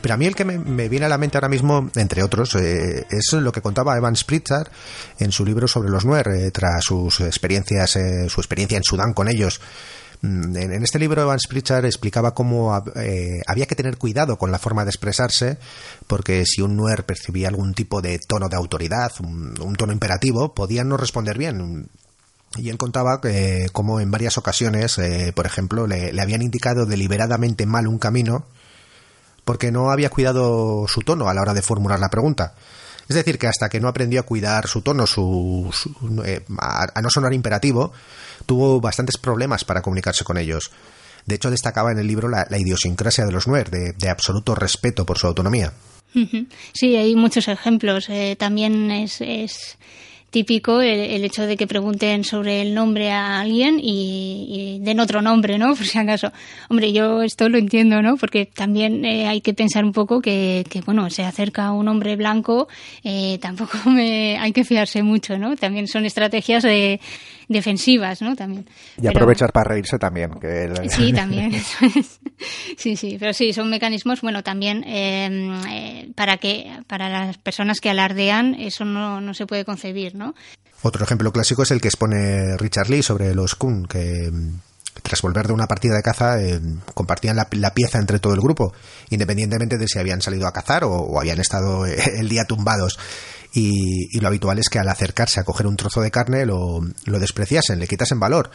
pero 0.00 0.14
a 0.14 0.16
mí 0.16 0.26
el 0.26 0.34
que 0.34 0.44
me, 0.44 0.88
viene 0.88 1.06
a 1.06 1.08
la 1.08 1.18
mente 1.18 1.36
ahora 1.36 1.48
mismo, 1.48 1.90
entre 1.94 2.22
otros, 2.22 2.54
eh, 2.56 3.06
es 3.10 3.32
lo 3.32 3.52
que 3.52 3.60
contaba 3.60 3.96
Evan 3.96 4.16
Spritzer 4.16 4.70
en 5.18 5.30
su 5.30 5.44
libro 5.44 5.68
sobre 5.68 5.90
los 5.90 6.04
Nuer, 6.04 6.50
tras 6.52 6.84
sus 6.84 7.20
experiencias, 7.20 7.98
su 8.28 8.40
experiencia 8.40 8.78
en 8.78 8.84
Sudán 8.84 9.12
con 9.12 9.28
ellos. 9.28 9.60
Mm, 10.22 10.56
en, 10.56 10.82
este 10.82 10.98
libro 10.98 11.22
Evan 11.22 11.40
Spritzer 11.40 11.84
explicaba 11.84 12.34
cómo 12.34 12.74
había 12.74 13.66
que 13.66 13.74
tener 13.74 13.96
cuidado 13.96 14.36
con 14.36 14.52
la 14.52 14.58
forma 14.58 14.84
de 14.84 14.90
expresarse, 14.90 15.58
porque 16.06 16.44
si 16.46 16.62
un 16.62 16.76
Nuer 16.76 17.04
percibía 17.04 17.48
algún 17.48 17.74
tipo 17.74 18.02
de 18.02 18.18
tono 18.18 18.48
de 18.48 18.56
autoridad, 18.56 19.12
un, 19.20 19.74
tono 19.76 19.92
imperativo, 19.92 20.54
podía 20.54 20.84
no 20.84 20.96
responder 20.96 21.38
bien. 21.38 21.88
Y 22.56 22.68
él 22.68 22.78
contaba 22.78 23.20
que, 23.20 23.68
como 23.72 24.00
en 24.00 24.10
varias 24.10 24.36
ocasiones, 24.36 24.98
eh, 24.98 25.32
por 25.34 25.46
ejemplo, 25.46 25.86
le, 25.86 26.20
habían 26.20 26.42
indicado 26.42 26.84
deliberadamente 26.84 27.64
mal 27.64 27.86
un 27.86 27.98
camino 27.98 28.46
porque 29.44 29.72
no 29.72 29.90
había 29.90 30.10
cuidado 30.10 30.86
su 30.86 31.00
tono 31.00 31.28
a 31.28 31.34
la 31.34 31.42
hora 31.42 31.54
de 31.54 31.62
formular 31.62 31.98
la 31.98 32.10
pregunta. 32.10 32.54
Es 33.08 33.16
decir, 33.16 33.38
que 33.38 33.48
hasta 33.48 33.68
que 33.68 33.80
no 33.80 33.88
aprendió 33.88 34.20
a 34.20 34.24
cuidar 34.24 34.68
su 34.68 34.82
tono, 34.82 35.06
su, 35.06 35.68
eh, 36.24 36.44
a, 36.58 37.00
no 37.02 37.10
sonar 37.10 37.32
imperativo, 37.34 37.92
tuvo 38.50 38.80
bastantes 38.80 39.16
problemas 39.16 39.64
para 39.64 39.80
comunicarse 39.80 40.24
con 40.24 40.36
ellos. 40.36 40.72
De 41.24 41.36
hecho, 41.36 41.52
destacaba 41.52 41.92
en 41.92 42.00
el 42.00 42.08
libro 42.08 42.28
la, 42.28 42.48
idiosincrasia 42.58 43.24
de 43.24 43.30
los 43.30 43.46
Nuer, 43.46 43.70
de, 43.70 44.10
absoluto 44.10 44.56
respeto 44.56 45.06
por 45.06 45.18
su 45.18 45.28
autonomía. 45.28 45.72
Sí, 46.72 46.96
hay 46.96 47.14
muchos 47.14 47.46
ejemplos. 47.46 48.08
Eh, 48.08 48.34
también 48.36 48.90
es 48.90 49.78
típico 50.30 50.80
el, 50.80 51.24
hecho 51.24 51.46
de 51.46 51.56
que 51.56 51.66
pregunten 51.66 52.24
sobre 52.24 52.62
el 52.62 52.74
nombre 52.74 53.10
a 53.10 53.40
alguien 53.40 53.78
y, 53.82 54.78
den 54.80 55.00
otro 55.00 55.20
nombre, 55.22 55.58
¿no? 55.58 55.74
Por 55.76 55.86
si 55.86 55.98
acaso. 55.98 56.32
Hombre, 56.68 56.92
yo 56.92 57.22
esto 57.22 57.48
lo 57.48 57.58
entiendo, 57.58 58.00
¿no? 58.02 58.16
Porque 58.16 58.46
también 58.46 59.04
eh, 59.04 59.26
hay 59.26 59.40
que 59.40 59.54
pensar 59.54 59.84
un 59.84 59.92
poco 59.92 60.20
que, 60.20 60.64
que, 60.70 60.80
bueno, 60.80 61.10
se 61.10 61.24
acerca 61.24 61.72
un 61.72 61.88
hombre 61.88 62.16
blanco, 62.16 62.68
eh, 63.04 63.38
tampoco 63.40 63.78
me, 63.90 64.38
hay 64.38 64.52
que 64.52 64.64
fiarse 64.64 65.02
mucho, 65.02 65.38
¿no? 65.38 65.56
También 65.56 65.86
son 65.88 66.06
estrategias 66.06 66.62
de, 66.62 67.00
defensivas, 67.50 68.22
¿no? 68.22 68.36
También. 68.36 68.64
Y 69.02 69.08
aprovechar 69.08 69.52
para 69.52 69.70
reírse 69.70 69.98
también. 69.98 70.30
Sí, 70.88 71.12
también. 71.12 71.52
sí, 72.76 72.96
sí, 72.96 73.16
pero 73.18 73.32
sí, 73.32 73.52
son 73.52 73.68
mecanismos, 73.68 74.20
bueno, 74.20 74.42
también 74.42 74.84
em, 74.86 75.52
eh, 75.68 76.08
para 76.14 76.36
que 76.36 76.70
para 76.86 77.08
las 77.08 77.38
personas 77.38 77.80
que 77.80 77.90
alardean 77.90 78.54
eso 78.54 78.84
no, 78.84 79.20
no 79.20 79.34
se 79.34 79.46
puede 79.46 79.64
concebir, 79.64 80.14
¿no? 80.14 80.19
Otro 80.82 81.04
ejemplo 81.04 81.32
clásico 81.32 81.62
es 81.62 81.70
el 81.70 81.80
que 81.80 81.88
expone 81.88 82.56
Richard 82.56 82.88
Lee 82.88 83.02
sobre 83.02 83.34
los 83.34 83.54
Kun, 83.54 83.86
que 83.86 84.30
tras 85.02 85.22
volver 85.22 85.46
de 85.46 85.52
una 85.52 85.66
partida 85.66 85.96
de 85.96 86.02
caza, 86.02 86.40
em, 86.42 86.80
compartían 86.94 87.36
la, 87.36 87.74
pieza 87.74 87.98
entre 87.98 88.18
todo 88.18 88.34
el 88.34 88.40
grupo, 88.40 88.72
independientemente 89.10 89.78
de 89.78 89.88
si 89.88 89.98
habían 89.98 90.22
salido 90.22 90.46
a 90.46 90.52
cazar 90.52 90.84
o 90.84 91.18
habían 91.18 91.40
estado 91.40 91.86
el 91.86 92.28
día 92.28 92.44
tumbados 92.44 92.98
y, 93.52 94.18
lo 94.20 94.28
habitual 94.28 94.58
es 94.58 94.68
que 94.68 94.78
al 94.78 94.88
acercarse 94.88 95.40
a 95.40 95.44
coger 95.44 95.66
un 95.66 95.76
trozo 95.76 96.00
de 96.00 96.10
carne 96.10 96.46
lo, 96.46 96.80
despreciasen, 97.04 97.78
le 97.78 97.88
quitasen 97.88 98.20
valor. 98.20 98.50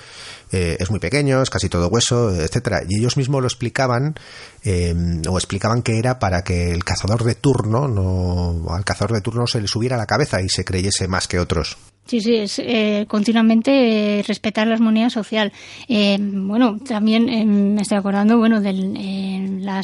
Eh, 0.52 0.78
es 0.80 0.90
muy 0.90 1.00
pequeño, 1.00 1.42
es 1.42 1.50
casi 1.50 1.70
todo 1.70 1.88
hueso, 1.88 2.34
etcétera. 2.34 2.82
Y 2.88 3.00
ellos 3.00 3.18
mismos 3.18 3.42
lo 3.42 3.48
explicaban 3.48 4.16
em, 4.64 5.22
o 5.28 5.38
explicaban 5.38 5.82
que 5.82 5.98
era 6.00 6.20
para 6.20 6.44
que 6.44 6.72
el 6.72 6.84
cazador 6.84 7.24
de 7.24 7.36
turno, 7.36 7.88
no, 7.88 8.74
al 8.74 8.86
cazador 8.86 9.14
de 9.14 9.22
turno 9.22 9.48
se 9.48 9.62
le 9.62 9.68
subiera 9.68 9.98
la 9.98 10.06
cabeza 10.06 10.42
y 10.42 10.50
se 10.50 10.64
creyese 10.64 11.08
más 11.08 11.28
que 11.28 11.40
otros. 11.40 11.78
Sí, 12.06 12.22
sí, 12.22 12.36
es 12.36 12.60
eh, 12.60 13.06
continuamente 13.08 14.24
respetar 14.28 14.68
la 14.68 14.76
armonía 14.76 15.10
social. 15.10 15.52
Eh, 15.90 16.18
bueno, 16.20 16.78
también 16.88 17.74
me 17.74 17.82
estoy 17.82 17.98
acordando, 17.98 18.38
bueno, 18.38 18.62
de 18.62 18.74
la 19.60 19.82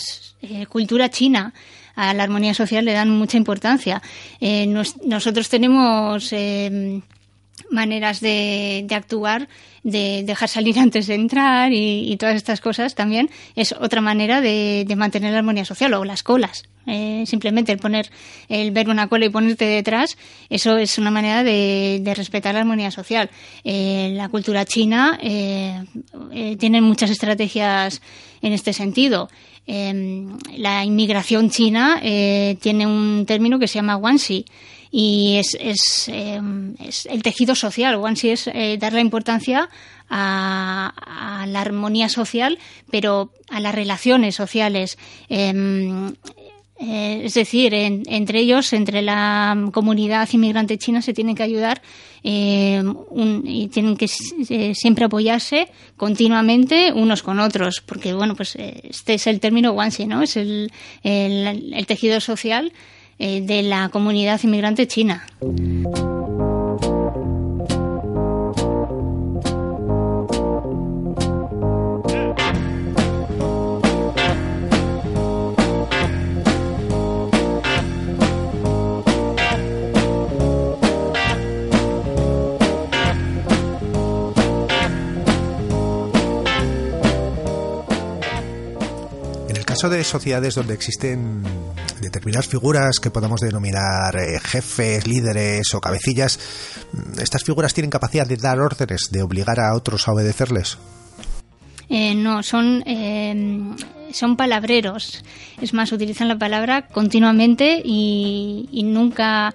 cultura 0.70 1.10
china 1.10 1.52
a 2.02 2.16
la 2.16 2.24
armonía 2.24 2.56
social 2.56 2.84
le 2.84 2.94
dan 2.94 3.12
mucha 3.12 3.38
importancia. 3.38 4.02
Eh, 4.40 4.66
nosotros 4.66 5.50
tenemos 5.50 6.34
eh, 6.34 7.00
maneras 7.70 8.22
de, 8.22 8.88
actuar, 8.90 9.48
de 9.84 10.24
dejar 10.26 10.50
salir 10.50 10.80
antes 10.88 11.06
de 11.06 11.14
entrar 11.14 11.72
y, 11.72 12.18
todas 12.18 12.36
estas 12.36 12.60
cosas 12.60 12.96
también 12.96 13.30
es 13.56 13.74
otra 13.74 14.02
manera 14.02 14.42
de, 14.42 14.92
mantener 14.98 15.32
la 15.32 15.40
armonía 15.40 15.64
social 15.64 15.94
o 15.94 16.04
las 16.04 16.24
colas. 16.24 16.64
Eh, 16.88 17.24
simplemente 17.28 17.72
el 17.72 17.78
poner, 17.78 18.10
el 18.50 18.72
ver 18.72 18.90
una 18.90 19.08
cola 19.08 19.26
y 19.26 19.30
ponerte 19.30 19.66
detrás, 19.66 20.18
eso 20.50 20.78
es 20.78 20.98
una 20.98 21.12
manera 21.12 21.44
de, 21.44 22.14
respetar 22.18 22.56
la 22.56 22.62
armonía 22.62 22.90
social. 22.90 23.30
la 23.64 24.28
cultura 24.30 24.66
china 24.66 25.20
tiene 25.22 26.82
muchas 26.82 27.12
estrategias 27.12 28.02
en 28.42 28.54
este 28.54 28.74
sentido. 28.74 29.30
Em, 29.68 30.38
la 30.58 30.84
inmigración 30.84 31.50
china 31.50 32.00
eh, 32.02 32.58
tiene 32.62 32.88
un 32.88 33.26
término 33.26 33.60
que 33.60 33.68
se 33.68 33.76
llama 33.76 33.96
wanxi 33.96 34.46
y 34.92 35.38
es, 35.38 36.08
em, 36.10 36.76
es, 36.80 37.06
el 37.06 37.24
tejido 37.24 37.56
social. 37.56 37.96
Wanxi 37.96 38.30
es 38.32 38.48
eh, 38.48 38.78
dar 38.80 38.92
la 38.94 39.00
importancia 39.00 39.70
a, 40.10 41.46
la 41.48 41.62
armonía 41.62 42.10
social, 42.10 42.60
pero 42.90 43.32
a 43.50 43.60
las 43.62 43.74
relaciones 43.74 44.36
sociales. 44.36 44.98
Em, 45.30 46.14
eh, 46.82 47.22
es 47.26 47.36
decir, 47.36 47.74
entre 47.76 48.40
ellos, 48.40 48.74
entre 48.74 49.04
la 49.04 49.70
comunidad 49.72 50.28
inmigrante 50.32 50.80
china, 50.80 51.02
se 51.04 51.14
tienen 51.14 51.36
que 51.36 51.44
ayudar 51.44 51.82
eh, 52.24 52.82
y 53.44 53.68
tienen 53.68 53.96
que 53.96 54.10
eh, 54.50 54.74
siempre 54.74 55.06
apoyarse 55.06 55.68
continuamente 55.96 56.92
unos 56.92 57.22
con 57.22 57.40
otros, 57.40 57.82
porque 57.86 58.14
bueno, 58.14 58.36
pues 58.36 58.56
este 58.56 59.14
es 59.14 59.28
el 59.28 59.40
término 59.40 59.74
Wanxi, 59.74 60.08
¿no? 60.08 60.24
Es 60.24 60.38
el, 60.38 60.72
el 61.04 61.86
tejido 61.86 62.20
social 62.20 62.74
de 63.20 63.62
la 63.62 63.90
comunidad 63.90 64.42
inmigrante 64.44 64.88
china. 64.88 65.28
Caso 89.82 89.96
de 89.96 90.04
sociedades 90.04 90.54
donde 90.54 90.76
existen 90.76 91.42
determinadas 92.02 92.48
figuras 92.48 93.00
que 93.00 93.10
podamos 93.10 93.42
denominar 93.42 94.16
eh, 94.16 94.40
jefes, 94.40 95.08
líderes 95.08 95.74
o 95.74 95.82
cabecillas, 95.82 96.38
¿estas 97.20 97.44
figuras 97.44 97.74
tienen 97.74 97.90
capacidad 97.90 98.28
de 98.28 98.38
dar 98.38 98.60
órdenes, 98.60 99.10
de 99.10 99.24
obligar 99.24 99.60
a 99.60 99.74
otros 99.74 100.08
a 100.08 100.12
obedecerles? 100.12 100.78
Eh, 101.90 102.14
no, 102.14 102.44
son, 102.44 102.84
eh, 102.86 103.74
son 104.12 104.38
palabreros. 104.38 105.24
Es 105.60 105.74
más, 105.74 105.92
utilizan 105.92 106.28
la 106.28 106.38
palabra 106.38 106.86
continuamente 106.86 107.82
y, 107.84 108.82
nunca 108.84 109.52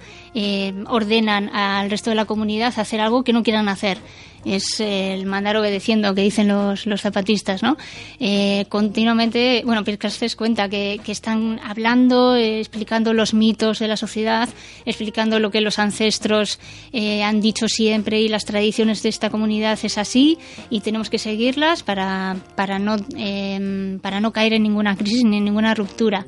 ordenan 0.88 1.50
al 1.50 1.88
resto 1.88 2.10
de 2.10 2.16
la 2.16 2.24
comunidad 2.24 2.76
hacer 2.76 3.00
algo 3.00 3.22
que 3.22 3.32
no 3.32 3.44
quieran 3.44 3.68
hacer 3.68 3.98
es 4.46 4.80
el 4.80 5.26
mandar 5.26 5.56
obedeciendo 5.56 6.14
que 6.14 6.22
dicen 6.22 6.48
los, 6.48 6.86
los 6.86 7.02
zapatistas, 7.02 7.62
¿no? 7.62 7.76
Eh, 8.20 8.64
continuamente, 8.68 9.62
bueno, 9.64 9.82
Pircastes 9.84 10.36
cuenta 10.36 10.68
que, 10.68 11.00
que 11.04 11.12
están 11.12 11.60
hablando, 11.64 12.36
eh, 12.36 12.60
explicando 12.60 13.12
los 13.12 13.34
mitos 13.34 13.80
de 13.80 13.88
la 13.88 13.96
sociedad, 13.96 14.48
explicando 14.84 15.40
lo 15.40 15.50
que 15.50 15.60
los 15.60 15.78
ancestros 15.78 16.60
eh, 16.92 17.24
han 17.24 17.40
dicho 17.40 17.66
siempre 17.68 18.20
y 18.20 18.28
las 18.28 18.44
tradiciones 18.44 19.02
de 19.02 19.08
esta 19.08 19.30
comunidad 19.30 19.78
es 19.82 19.98
así 19.98 20.38
y 20.70 20.80
tenemos 20.80 21.10
que 21.10 21.18
seguirlas 21.18 21.82
para, 21.82 22.36
para, 22.54 22.78
no, 22.78 22.96
em, 23.16 23.98
para 23.98 24.20
no 24.20 24.32
caer 24.32 24.52
en 24.52 24.62
ninguna 24.62 24.96
crisis 24.96 25.24
ni 25.24 25.38
en 25.38 25.44
ninguna 25.44 25.74
ruptura. 25.74 26.26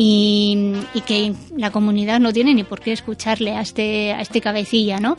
Y, 0.00 0.74
que 1.06 1.32
la 1.56 1.72
comunidad 1.72 2.20
no 2.20 2.32
tiene 2.32 2.54
ni 2.54 2.62
por 2.62 2.80
qué 2.80 2.92
escucharle 2.92 3.56
a 3.56 3.62
este, 3.62 4.12
a 4.12 4.20
este 4.20 4.40
cabecilla, 4.40 5.00
¿no? 5.00 5.16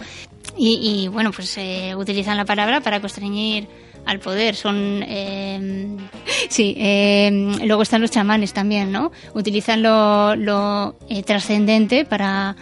Y, 0.57 1.09
bueno, 1.09 1.31
pues 1.33 1.57
eh, 1.57 1.93
utilizan 1.97 2.37
la 2.37 2.45
palabra 2.45 2.79
para 2.79 3.01
constreñir 3.01 3.67
al 4.05 4.19
poder. 4.19 4.55
Son. 4.55 5.03
Eh, 5.05 5.97
sí, 6.49 6.75
eh, 6.77 7.57
luego 7.65 7.81
están 7.81 7.99
los 8.01 8.11
chamanes 8.11 8.53
también, 8.53 8.89
¿no? 8.91 9.11
Utilizan 9.33 9.81
lo, 9.81 10.37
lo 10.37 10.95
trascendente 11.25 12.05
para 12.05 12.55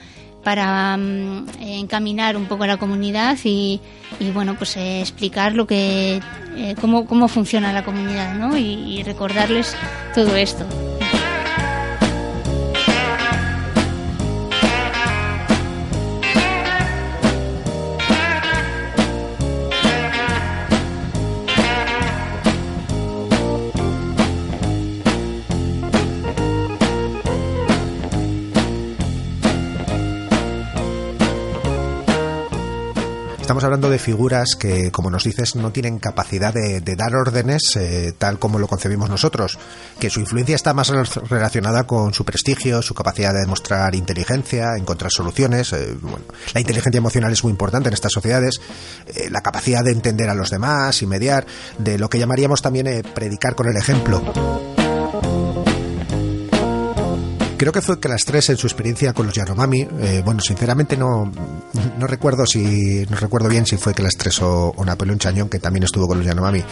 para 0.43 0.97
mm, 0.97 1.45
encaminar 1.59 2.37
un 2.37 2.45
poco 2.45 2.63
a 2.63 2.67
la 2.67 2.77
comunidad 2.77 3.37
y, 3.43 3.81
y 4.19 4.31
bueno 4.31 4.55
pues 4.57 4.77
explicar 4.77 5.53
lo 5.53 5.67
que 5.67 6.21
cómo, 6.79 7.05
cómo 7.05 7.27
funciona 7.27 7.73
la 7.73 7.83
comunidad 7.83 8.35
¿no? 8.35 8.57
y 8.57 9.03
recordarles 9.03 9.75
todo 10.15 10.37
esto. 10.37 10.65
Hablando 33.67 33.89
de 33.89 33.99
figuras 33.99 34.55
que, 34.57 34.91
como 34.91 35.09
nos 35.09 35.23
dices, 35.23 35.55
no 35.55 35.71
tienen 35.71 35.99
capacidad 35.99 36.53
de, 36.53 36.81
dar 36.81 37.15
órdenes 37.15 37.75
eh, 37.75 38.13
tal 38.17 38.39
como 38.39 38.59
lo 38.59 38.67
concebimos 38.67 39.09
nosotros, 39.09 39.59
que 39.99 40.09
su 40.09 40.19
influencia 40.19 40.55
está 40.55 40.73
más 40.73 40.89
relacionada 41.29 41.85
con 41.85 42.13
su 42.13 42.25
prestigio, 42.25 42.81
su 42.81 42.93
capacidad 42.93 43.33
de 43.33 43.41
demostrar 43.41 43.93
inteligencia, 43.95 44.75
encontrar 44.77 45.11
soluciones. 45.11 45.73
Eh, 45.73 45.95
la 46.53 46.61
inteligencia 46.61 46.97
emocional 46.97 47.31
es 47.31 47.43
muy 47.43 47.51
importante 47.51 47.89
en 47.89 47.93
estas 47.93 48.13
sociedades, 48.13 48.59
eh, 49.07 49.29
la 49.29 49.41
capacidad 49.41 49.83
de 49.83 49.91
entender 49.91 50.29
a 50.29 50.33
los 50.33 50.49
demás 50.49 51.01
y 51.01 51.07
mediar, 51.07 51.45
de 51.77 51.97
lo 51.97 52.09
que 52.09 52.19
llamaríamos 52.19 52.61
también 52.61 53.03
predicar 53.13 53.55
con 53.55 53.67
el 53.67 53.77
ejemplo. 53.77 54.76
Creo 57.57 57.73
que 57.73 57.81
fue 57.81 57.99
que 57.99 58.07
las 58.07 58.23
tres 58.23 58.49
en 58.51 58.57
su 58.57 58.67
experiencia 58.67 59.13
con 59.13 59.25
los 59.25 59.33
Yanomami, 59.33 59.81
eh, 59.81 60.21
bueno, 60.23 60.41
sinceramente 60.41 60.95
no, 60.95 61.31
no 61.97 62.07
recuerdo 62.07 62.45
si, 62.45 63.03
no 63.09 63.17
recuerdo 63.17 63.49
bien 63.49 63.65
si 63.65 63.77
fue 63.77 63.95
que 63.95 64.03
las 64.03 64.15
tres 64.15 64.39
o, 64.43 64.75
Napoleón 64.85 65.17
Chañón, 65.17 65.49
que 65.49 65.57
también 65.57 65.83
estuvo 65.83 66.07
con 66.07 66.19
los 66.19 66.27
Yanomami. 66.27 66.63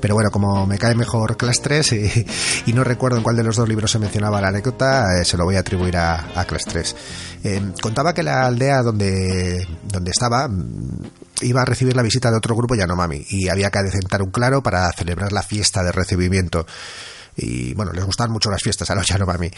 Pero 0.00 0.14
bueno, 0.14 0.30
como 0.30 0.66
me 0.66 0.78
cae 0.78 0.94
mejor 0.94 1.42
las 1.42 1.60
tres 1.60 1.92
y, 1.92 2.72
no 2.72 2.84
recuerdo 2.84 3.18
en 3.18 3.22
cuál 3.22 3.36
de 3.36 3.44
los 3.44 3.56
dos 3.56 3.68
libros 3.68 3.90
se 3.90 3.98
mencionaba 3.98 4.40
la 4.40 4.48
anécdota, 4.48 5.18
eh, 5.18 5.26
se 5.26 5.36
lo 5.36 5.44
voy 5.44 5.56
a 5.56 5.60
atribuir 5.60 5.96
a, 5.98 6.38
a 6.38 6.44
Clas 6.46 6.64
3. 6.64 6.96
Eh, 7.44 7.62
contaba 7.82 8.14
que 8.14 8.22
la 8.22 8.46
aldea 8.46 8.82
donde, 8.82 9.66
donde 9.82 10.10
estaba 10.10 10.48
mm, 10.48 11.02
iba 11.42 11.60
a 11.60 11.64
recibir 11.66 11.96
la 11.96 12.02
visita 12.02 12.30
de 12.30 12.38
otro 12.38 12.56
grupo 12.56 12.74
Yanomami 12.74 13.24
y 13.28 13.48
había 13.48 13.70
que 13.70 13.78
adecentar 13.78 14.22
un 14.22 14.30
claro 14.30 14.62
para 14.62 14.90
celebrar 14.92 15.32
la 15.32 15.42
fiesta 15.42 15.82
de 15.82 15.92
recibimiento. 15.92 16.66
Y 17.36 17.74
bueno, 17.74 17.92
les 17.92 18.04
gustaban 18.04 18.32
mucho 18.32 18.50
las 18.50 18.62
fiestas 18.62 18.88
a 18.90 18.94
los 18.94 19.06
Yanomami. 19.06 19.50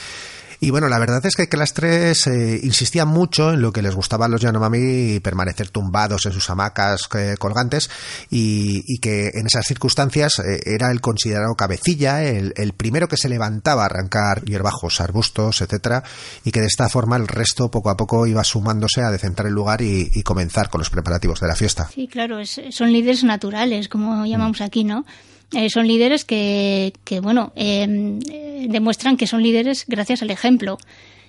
Y 0.61 0.71
bueno, 0.71 0.89
la 0.89 0.99
verdad 0.99 1.25
es 1.25 1.37
que 1.37 1.57
las 1.57 1.75
tres 1.75 2.27
eh, 2.27 2.61
insistían 2.63 3.09
mucho 3.09 3.53
en 3.53 3.61
lo 3.61 3.73
que 3.73 3.83
les 3.83 3.95
gustaba 3.95 4.27
a 4.27 4.29
los 4.29 4.41
Yanomami 4.41 5.21
permanecer 5.21 5.71
tumbados 5.71 6.27
en 6.27 6.33
sus 6.33 6.49
hamacas 6.51 7.09
eh, 7.17 7.35
colgantes 7.39 7.91
y, 8.31 8.99
que 9.01 9.31
en 9.35 9.47
esas 9.47 9.67
circunstancias 9.67 10.39
eh, 10.39 10.61
era 10.65 10.91
el 10.91 11.01
considerado 11.01 11.55
cabecilla, 11.55 12.25
el, 12.25 12.73
primero 12.73 13.09
que 13.09 13.17
se 13.17 13.29
levantaba 13.29 13.83
a 13.83 13.87
arrancar 13.87 14.45
hierbajos, 14.45 15.01
arbustos, 15.01 15.61
etcétera, 15.61 16.03
y 16.45 16.51
que 16.51 16.61
de 16.61 16.67
esta 16.67 16.89
forma 16.89 17.17
el 17.17 17.29
resto 17.29 17.71
poco 17.71 17.91
a 17.91 17.97
poco 17.97 18.27
iba 18.27 18.43
sumándose 18.43 19.03
a 19.03 19.11
decentar 19.11 19.47
el 19.47 19.53
lugar 19.53 19.83
y, 19.83 20.23
comenzar 20.23 20.71
con 20.71 20.81
los 20.81 20.91
preparativos 20.91 21.41
de 21.41 21.47
la 21.47 21.55
fiesta. 21.55 21.89
Sí, 21.95 22.09
claro, 22.09 22.39
son 22.45 22.93
líderes 22.93 23.23
naturales, 23.23 23.89
como 23.89 24.27
llamamos 24.27 24.61
aquí, 24.61 24.83
¿no? 24.83 25.05
Eh, 25.53 25.71
son 25.71 25.87
líderes 25.87 26.25
que, 26.25 26.93
que 27.05 27.21
bueno, 27.21 27.53
em, 27.55 28.19
eh, 28.31 28.67
demuestran 28.69 29.17
que 29.17 29.27
son 29.27 29.43
líderes 29.43 29.85
gracias 29.87 30.23
al 30.23 30.31
ejemplo. 30.31 30.79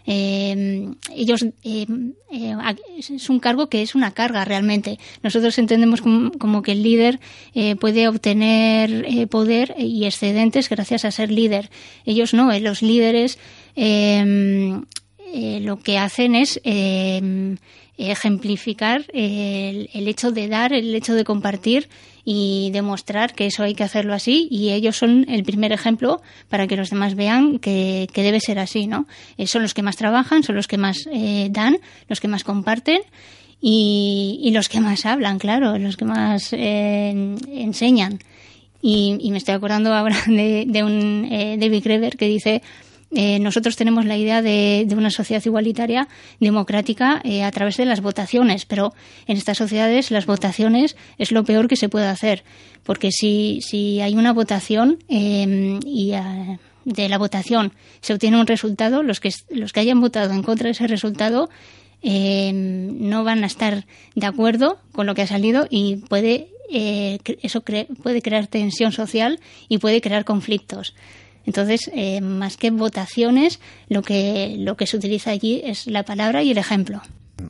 Em, 0.10 0.96
ellos 1.14 1.46
em, 1.64 2.14
eh, 2.32 2.56
es 2.98 3.30
un 3.30 3.40
cargo 3.40 3.68
que 3.68 3.82
es 3.82 3.94
una 3.94 4.12
carga 4.12 4.46
realmente. 4.46 5.00
Nosotros 5.22 5.58
entendemos 5.60 6.02
como, 6.02 6.62
que 6.62 6.72
el 6.72 6.82
líder 6.82 7.20
puede 7.80 8.08
obtener 8.08 9.28
poder 9.28 9.76
y 9.78 10.06
excedentes 10.06 10.70
gracias 10.70 11.04
a 11.04 11.12
ser 11.12 11.30
líder. 11.30 11.70
Ellos 12.06 12.34
no, 12.34 12.58
los 12.60 12.82
líderes 12.82 13.38
lo 13.76 15.80
que 15.80 15.98
hacen 15.98 16.36
es 16.36 16.62
ejemplificar 17.98 19.06
el, 19.14 19.90
el, 19.94 20.08
hecho 20.08 20.32
de 20.32 20.48
dar, 20.48 20.74
el 20.74 20.94
hecho 20.94 21.16
de 21.16 21.24
compartir 21.24 21.90
y 22.30 22.72
demostrar 22.72 23.34
que 23.34 23.46
eso 23.46 23.64
hay 23.64 23.74
que 23.74 23.86
hacerlo 23.86 24.14
así 24.14 24.50
y 24.52 24.72
ellos 24.72 24.98
son 24.98 25.26
el 25.30 25.44
primer 25.44 25.72
ejemplo 25.72 26.22
para 26.50 26.68
que 26.68 26.76
los 26.76 26.90
demás 26.90 27.16
vean 27.16 27.58
que, 27.58 28.06
debe 28.14 28.42
ser 28.42 28.60
así, 28.60 28.86
¿no? 28.86 29.08
Eh, 29.38 29.48
son 29.48 29.62
los 29.62 29.74
que 29.74 29.82
más 29.82 29.96
trabajan, 29.96 30.44
son 30.44 30.58
los 30.58 30.68
que 30.68 30.78
más 30.78 31.08
eh, 31.10 31.48
dan, 31.50 31.78
los 32.10 32.20
que 32.20 32.28
más 32.28 32.44
comparten 32.44 33.00
y, 33.62 34.50
los 34.54 34.68
que 34.68 34.82
más 34.82 35.06
hablan, 35.06 35.40
claro, 35.40 35.78
los 35.78 35.96
que 35.96 36.04
más 36.04 36.52
eh, 36.52 37.38
enseñan. 37.48 38.20
Y, 38.82 39.32
me 39.32 39.38
estoy 39.38 39.56
acordando 39.56 39.94
ahora 39.94 40.18
de, 40.28 40.66
de 40.68 40.84
un 40.84 41.30
David 41.30 41.82
Greber 41.82 42.18
que 42.18 42.28
dice 42.28 42.62
eh, 43.12 43.40
nosotros 43.40 43.78
tenemos 43.78 44.06
la 44.06 44.18
idea 44.18 44.42
de, 44.42 44.86
una 44.92 45.10
sociedad 45.12 45.44
igualitaria, 45.46 46.08
democrática, 46.40 47.22
eh, 47.24 47.44
a 47.44 47.52
través 47.52 47.78
de 47.78 47.86
las 47.86 48.02
votaciones, 48.02 48.66
pero 48.66 48.94
en 49.28 49.38
estas 49.38 49.58
sociedades 49.58 50.12
las 50.12 50.26
votaciones 50.26 50.98
es 51.18 51.32
lo 51.32 51.44
peor 51.46 51.68
que 51.68 51.78
se 51.78 51.88
puede 51.88 52.08
hacer, 52.08 52.44
porque 52.84 53.12
si, 53.12 53.60
si 53.62 54.02
hay 54.02 54.16
una 54.16 54.34
votación 54.34 55.00
em, 55.08 55.80
y 55.86 56.14
ah, 56.14 56.60
de 56.84 57.10
la 57.10 57.18
votación 57.18 57.74
se 58.02 58.14
obtiene 58.14 58.40
un 58.40 58.48
resultado, 58.48 59.04
los 59.04 59.20
que, 59.20 59.32
los 59.50 59.72
que 59.72 59.80
hayan 59.80 60.02
votado 60.02 60.34
en 60.34 60.44
contra 60.44 60.66
de 60.66 60.72
ese 60.72 60.88
resultado 60.88 61.50
em, 62.02 63.10
no 63.10 63.24
van 63.24 63.44
a 63.44 63.48
estar 63.48 63.86
de 64.16 64.26
acuerdo 64.26 64.80
con 64.92 65.06
lo 65.06 65.16
que 65.16 65.22
ha 65.22 65.28
salido 65.28 65.66
y 65.70 65.98
puede 66.10 66.50
eh, 66.70 67.20
eso 67.42 67.62
puede 67.62 68.22
crear 68.22 68.48
tensión 68.48 68.92
social 68.92 69.40
y 69.70 69.78
puede 69.78 70.02
crear 70.02 70.26
conflictos. 70.26 70.94
Entonces, 71.48 71.90
eh, 71.94 72.22
más 72.22 72.58
que 72.58 72.70
votaciones, 72.70 73.60
lo 73.88 74.04
que, 74.04 74.56
lo 74.60 74.76
que 74.78 74.86
se 74.86 74.98
utiliza 74.98 75.32
allí 75.32 75.62
es 75.64 75.88
la 75.88 76.04
palabra 76.04 76.44
y 76.44 76.52
el 76.52 76.60
ejemplo 76.60 77.02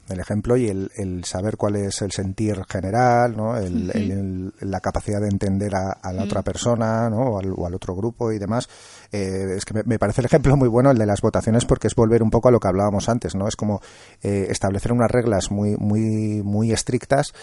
el 0.09 0.19
ejemplo 0.19 0.57
y 0.57 0.67
el, 0.67 1.23
saber 1.23 1.57
cuál 1.57 1.75
es 1.75 2.01
el 2.01 2.11
sentir 2.11 2.63
general, 2.69 3.35
¿no? 3.35 3.57
el, 3.57 4.53
la 4.59 4.79
capacidad 4.79 5.21
de 5.21 5.27
entender 5.27 5.73
a, 5.75 6.13
la 6.13 6.23
otra 6.23 6.41
persona 6.41 7.09
¿no? 7.09 7.35
o, 7.35 7.65
al, 7.65 7.73
otro 7.73 7.95
grupo 7.95 8.31
y 8.31 8.39
demás. 8.39 8.69
Eh, 9.11 9.55
es 9.55 9.65
que 9.65 9.83
me, 9.85 9.99
parece 9.99 10.21
el 10.21 10.25
ejemplo 10.25 10.55
muy 10.57 10.67
bueno 10.67 10.91
el 10.91 10.97
de 10.97 11.05
las 11.05 11.21
votaciones 11.21 11.65
porque 11.65 11.88
es 11.88 11.95
volver 11.95 12.23
un 12.23 12.29
poco 12.29 12.49
a 12.49 12.51
lo 12.51 12.59
que 12.59 12.67
hablábamos 12.67 13.09
antes, 13.09 13.35
¿no? 13.35 13.47
Es 13.47 13.55
como 13.55 13.81
eh, 14.21 14.47
establecer 14.49 14.91
unas 14.91 15.11
reglas 15.11 15.51
muy, 15.51 15.77
muy, 15.77 16.41
muy 16.43 16.71
estrictas 16.71 17.33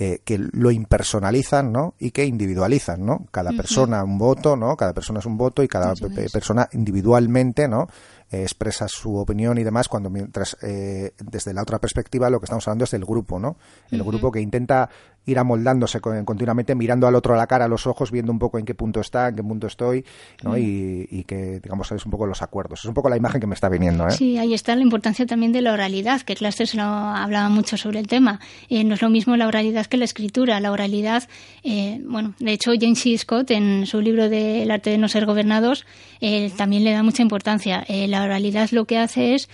eh, 0.00 0.20
que 0.24 0.38
lo 0.38 0.70
impersonalizan 0.70 1.72
¿no? 1.72 1.94
y 1.98 2.12
que 2.12 2.24
individualizan. 2.24 3.04
¿no? 3.04 3.26
Cada 3.32 3.50
persona 3.50 4.04
un 4.04 4.16
voto, 4.16 4.54
¿no? 4.54 4.76
cada 4.76 4.92
persona 4.92 5.18
es 5.18 5.26
un 5.26 5.36
voto 5.36 5.60
y 5.64 5.66
cada 5.66 5.92
persona 6.32 6.68
individualmente 6.70 7.66
¿no? 7.66 7.88
Eh, 8.30 8.42
expresa 8.42 8.88
su 8.88 9.16
opinión 9.16 9.56
y 9.56 9.64
demás, 9.64 9.88
cuando 9.88 10.10
mientras 10.10 10.56
eh, 10.60 11.12
desde 11.18 11.54
la 11.54 11.62
otra 11.62 11.78
perspectiva 11.78 12.28
lo 12.28 12.40
que 12.40 12.44
estamos 12.44 12.68
hablando 12.68 12.84
es 12.84 12.90
del 12.90 13.06
grupo, 13.06 13.38
¿no? 13.38 13.56
El 13.90 14.04
grupo 14.04 14.30
que 14.30 14.40
intenta 14.40 14.90
ir 15.28 15.38
amoldándose 15.38 16.00
continuamente, 16.00 16.74
mirando 16.74 17.06
al 17.06 17.14
otro 17.14 17.34
a 17.34 17.36
la 17.36 17.46
cara, 17.46 17.66
a 17.66 17.68
los 17.68 17.86
ojos, 17.86 18.10
viendo 18.10 18.32
un 18.32 18.38
poco 18.38 18.58
en 18.58 18.64
qué 18.64 18.74
punto 18.74 19.00
está, 19.00 19.28
en 19.28 19.36
qué 19.36 19.42
punto 19.42 19.66
estoy, 19.66 20.04
¿no? 20.42 20.56
Y, 20.56 21.24
que, 21.26 21.60
digamos, 21.60 21.92
es 21.92 22.04
un 22.06 22.10
poco 22.10 22.26
los 22.26 22.40
acuerdos. 22.40 22.80
Es 22.80 22.86
un 22.86 22.94
poco 22.94 23.10
la 23.10 23.16
imagen 23.16 23.40
que 23.40 23.46
me 23.46 23.54
está 23.54 23.68
viniendo. 23.68 24.08
¿eh? 24.08 24.12
Sí, 24.12 24.38
ahí 24.38 24.54
está 24.54 24.74
la 24.74 24.82
importancia 24.82 25.26
también 25.26 25.52
de 25.52 25.60
la 25.60 25.74
oralidad, 25.74 26.22
que 26.22 26.34
Cluster 26.34 26.68
lo 26.74 26.82
hablaba 26.82 27.50
mucho 27.50 27.76
sobre 27.76 27.98
el 27.98 28.06
tema. 28.06 28.40
Eh, 28.70 28.84
no 28.84 28.94
es 28.94 29.02
lo 29.02 29.10
mismo 29.10 29.36
la 29.36 29.46
oralidad 29.46 29.84
que 29.84 29.98
la 29.98 30.06
escritura. 30.06 30.60
La 30.60 30.72
oralidad, 30.72 31.28
eh, 31.62 32.00
bueno, 32.04 32.34
de 32.38 32.52
hecho, 32.52 32.72
James 32.80 33.00
C. 33.00 33.18
Scott, 33.18 33.50
en 33.50 33.86
su 33.86 34.00
libro 34.00 34.30
de 34.30 34.62
El 34.62 34.70
arte 34.70 34.90
de 34.90 34.98
no 34.98 35.08
ser 35.08 35.26
gobernados, 35.26 35.84
eh, 36.22 36.50
también 36.56 36.84
le 36.84 36.92
da 36.92 37.02
mucha 37.02 37.22
importancia. 37.22 37.84
la 37.88 38.22
oralidad 38.22 38.70
lo 38.70 38.86
que 38.86 38.96
hace 38.98 39.34
es 39.34 39.48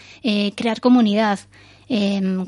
crear 0.55 0.81
comunidad. 0.81 1.41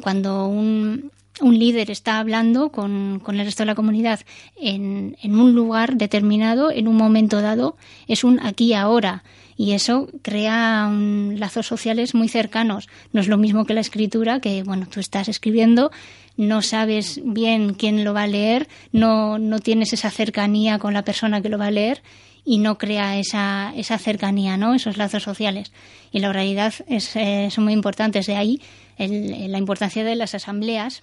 cuando 0.00 0.46
un, 0.46 1.10
un 1.40 1.58
líder 1.58 1.90
está 1.90 2.18
hablando 2.18 2.70
con, 2.70 3.20
con, 3.22 3.38
el 3.38 3.46
resto 3.46 3.62
de 3.62 3.66
la 3.66 3.74
comunidad 3.74 4.20
en, 4.56 5.16
en, 5.22 5.38
un 5.38 5.54
lugar 5.54 5.96
determinado, 5.96 6.70
en 6.70 6.88
un 6.88 6.96
momento 6.96 7.42
dado, 7.42 7.76
es 8.08 8.24
un 8.24 8.40
aquí 8.40 8.72
ahora. 8.74 9.22
Y 9.58 9.72
eso 9.72 10.08
crea 10.22 10.86
un, 10.88 11.36
lazos 11.38 11.66
sociales 11.66 12.14
muy 12.14 12.28
cercanos. 12.28 12.88
No 13.12 13.20
es 13.20 13.28
lo 13.28 13.38
mismo 13.38 13.64
que 13.64 13.74
la 13.74 13.80
escritura, 13.80 14.40
que 14.40 14.62
bueno, 14.62 14.86
tú 14.86 15.00
estás 15.00 15.28
escribiendo, 15.28 15.90
no 16.36 16.60
sabes 16.62 17.20
bien 17.24 17.74
quién 17.74 18.04
lo 18.04 18.12
va 18.12 18.24
a 18.24 18.28
leer, 18.28 18.68
no, 18.92 19.38
no 19.38 19.58
tienes 19.58 19.92
esa 19.92 20.10
cercanía 20.10 20.78
con 20.78 20.92
la 20.92 21.04
persona 21.04 21.40
que 21.40 21.48
lo 21.48 21.58
va 21.58 21.66
a 21.66 21.70
leer 21.70 22.02
y 22.44 22.58
no 22.58 22.78
crea 22.78 23.18
esa, 23.18 23.72
esa 23.76 23.98
cercanía, 23.98 24.56
¿no? 24.56 24.74
esos 24.74 24.98
lazos 24.98 25.22
sociales. 25.22 25.72
Y 26.12 26.20
la 26.20 26.32
realidad 26.32 26.74
es, 26.86 27.16
eh, 27.16 27.48
son 27.50 27.64
muy 27.64 27.72
importantes. 27.72 28.26
De 28.26 28.36
ahí 28.36 28.60
el, 28.98 29.50
la 29.50 29.58
importancia 29.58 30.04
de 30.04 30.16
las 30.16 30.34
asambleas 30.34 31.02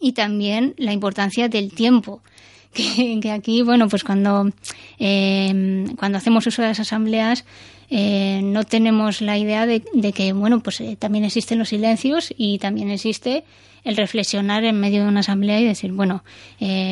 y 0.00 0.12
también 0.12 0.74
la 0.76 0.92
importancia 0.92 1.48
del 1.48 1.72
tiempo. 1.72 2.22
Que, 3.22 3.30
aquí, 3.30 3.62
bueno, 3.62 3.88
pues 3.88 4.04
cuando, 4.04 4.50
eh, 4.98 5.86
cuando 5.98 6.18
hacemos 6.18 6.46
uso 6.46 6.60
de 6.60 6.68
las 6.68 6.80
asambleas, 6.80 7.46
eh, 7.88 8.40
no 8.42 8.64
tenemos 8.64 9.22
la 9.22 9.38
idea 9.38 9.64
de, 9.64 9.80
que, 10.12 10.34
bueno, 10.34 10.60
pues 10.60 10.82
eh, 10.82 10.94
también 10.98 11.24
existen 11.24 11.58
los 11.58 11.70
silencios 11.70 12.34
y 12.36 12.58
también 12.58 12.90
existe 12.90 13.44
el 13.82 13.96
reflexionar 13.96 14.64
en 14.64 14.78
medio 14.78 15.04
de 15.04 15.08
una 15.08 15.20
asamblea 15.20 15.58
y 15.60 15.64
decir, 15.64 15.92
bueno, 15.92 16.22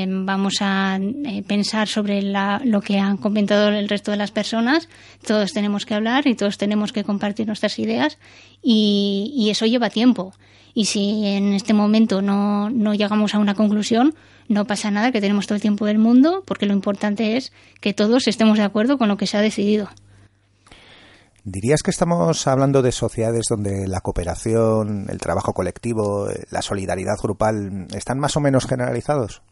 vamos 0.06 0.54
a 0.60 0.98
pensar 1.46 1.88
sobre 1.88 2.22
lo 2.22 2.80
que 2.80 2.98
han 3.00 3.16
comentado 3.16 3.68
el 3.68 3.88
resto 3.88 4.12
de 4.12 4.16
las 4.16 4.30
personas, 4.30 4.88
todos 5.26 5.52
tenemos 5.52 5.86
que 5.86 5.94
hablar 5.94 6.28
y 6.28 6.36
todos 6.36 6.56
tenemos 6.56 6.92
que 6.92 7.02
compartir 7.02 7.48
nuestras 7.48 7.80
ideas 7.80 8.16
y, 8.62 9.34
y 9.36 9.50
eso 9.50 9.66
lleva 9.66 9.90
tiempo. 9.90 10.34
Y 10.74 10.86
si 10.86 11.24
en 11.26 11.52
este 11.54 11.72
momento 11.72 12.20
no, 12.20 12.68
no 12.68 12.94
llegamos 12.94 13.34
a 13.34 13.38
una 13.38 13.54
conclusión, 13.54 14.14
no 14.48 14.66
pasa 14.66 14.90
nada, 14.90 15.12
que 15.12 15.20
tenemos 15.20 15.46
todo 15.46 15.54
el 15.54 15.62
tiempo 15.62 15.86
del 15.86 15.98
mundo, 15.98 16.42
porque 16.44 16.66
lo 16.66 16.72
importante 16.74 17.36
es 17.36 17.52
que 17.80 17.94
todos 17.94 18.26
estemos 18.26 18.58
de 18.58 18.64
acuerdo 18.64 18.98
con 18.98 19.08
lo 19.08 19.16
que 19.16 19.26
se 19.26 19.36
ha 19.36 19.40
decidido. 19.40 19.88
¿Dirías 21.44 21.82
que 21.82 21.90
estamos 21.90 22.46
hablando 22.46 22.80
de 22.80 22.90
sociedades 22.90 23.44
donde 23.50 23.86
la 23.86 24.00
cooperación, 24.00 25.06
el 25.10 25.18
trabajo 25.18 25.52
colectivo, 25.52 26.26
la 26.50 26.62
solidaridad 26.62 27.16
grupal 27.22 27.86
están 27.94 28.18
más 28.18 28.36
o 28.36 28.40
menos 28.40 28.66
generalizados? 28.66 29.42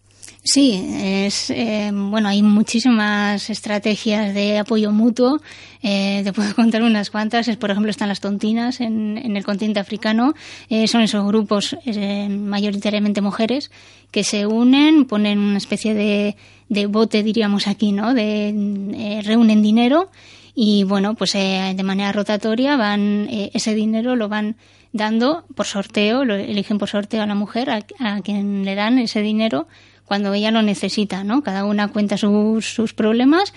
Sí, 0.45 0.85
es 1.01 1.51
eh, 1.51 1.93
bueno, 1.95 2.29
hay 2.29 2.43
muchísimas 2.43 3.49
estrategias 3.49 4.35
de 4.35 4.59
apoyo 4.59 4.91
mutuo. 4.91 5.41
Eh, 5.85 6.23
te 6.25 6.33
puedo 6.33 6.53
contar 6.57 6.83
unas 6.83 7.11
cuantas. 7.11 7.49
Por 7.57 7.71
ejemplo, 7.71 7.91
están 7.91 8.09
las 8.09 8.19
tontinas 8.19 8.81
en, 8.81 9.19
en 9.19 9.37
el 9.37 9.45
continente 9.45 9.79
africano. 9.79 10.35
Eh, 10.69 10.89
son 10.89 11.03
esos 11.03 11.25
grupos 11.25 11.77
eh, 11.87 12.29
mayoritariamente 12.29 13.21
mujeres 13.21 13.71
que 14.11 14.25
se 14.25 14.45
unen, 14.47 15.05
ponen 15.05 15.39
una 15.39 15.59
especie 15.59 15.95
de, 15.95 16.35
de 16.69 16.87
bote, 16.87 17.23
diríamos 17.23 17.69
aquí, 17.69 17.93
¿no? 17.93 18.13
De 18.13 18.49
eh, 18.49 19.23
reúnen 19.23 19.63
dinero 19.63 20.11
y 20.57 20.83
bueno, 20.83 21.15
pues 21.15 21.33
de 21.33 21.83
manera 21.83 22.13
rotatoria 22.13 22.77
van 22.77 23.27
ese 23.31 23.75
dinero 23.75 24.17
lo 24.17 24.29
van 24.29 24.57
dando 24.93 25.45
por 25.55 25.65
sorteo, 25.65 26.27
lo 26.27 26.35
eligen 26.35 26.77
por 26.77 26.91
sorteo 26.91 27.23
a 27.23 27.27
la 27.27 27.35
mujer 27.35 27.71
a 27.71 28.21
quien 28.21 28.67
le 28.67 28.75
dan 28.75 28.99
ese 28.99 29.23
dinero 29.23 29.67
cuando 30.05 30.35
ella 30.35 30.51
lo 30.51 30.63
necesita, 30.63 31.25
¿no? 31.25 31.43
Cada 31.43 31.65
una 31.65 31.89
cuenta 31.89 32.17
sus, 32.17 32.67
sus 32.67 32.93
problemas 32.93 33.53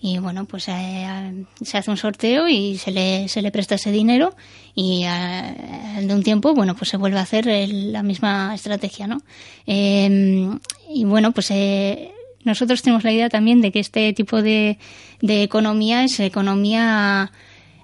y 0.00 0.18
bueno, 0.18 0.44
pues 0.44 0.68
eh, 0.68 1.44
se 1.60 1.78
hace 1.78 1.90
un 1.90 1.96
sorteo 1.96 2.48
y 2.48 2.78
se 2.78 2.92
le, 2.92 3.28
se 3.28 3.42
le 3.42 3.50
presta 3.50 3.74
ese 3.74 3.90
dinero 3.90 4.36
y 4.74 5.04
al 5.04 6.06
de 6.06 6.14
un 6.14 6.22
tiempo, 6.22 6.54
bueno, 6.54 6.76
pues 6.76 6.90
se 6.90 6.96
vuelve 6.96 7.18
a 7.18 7.22
hacer 7.22 7.46
la 7.46 8.04
misma 8.04 8.54
estrategia, 8.54 9.08
¿no? 9.08 9.22
Em, 9.66 10.60
y 10.88 11.04
bueno, 11.04 11.32
pues 11.32 11.50
eh, 11.50 12.12
nosotros 12.44 12.82
tenemos 12.82 13.02
la 13.02 13.12
idea 13.12 13.28
también 13.28 13.60
de 13.60 13.72
que 13.72 13.80
este 13.80 14.12
tipo 14.12 14.40
de, 14.40 14.78
de 15.20 15.42
economía 15.42 16.04
es 16.04 16.20
economía 16.20 17.32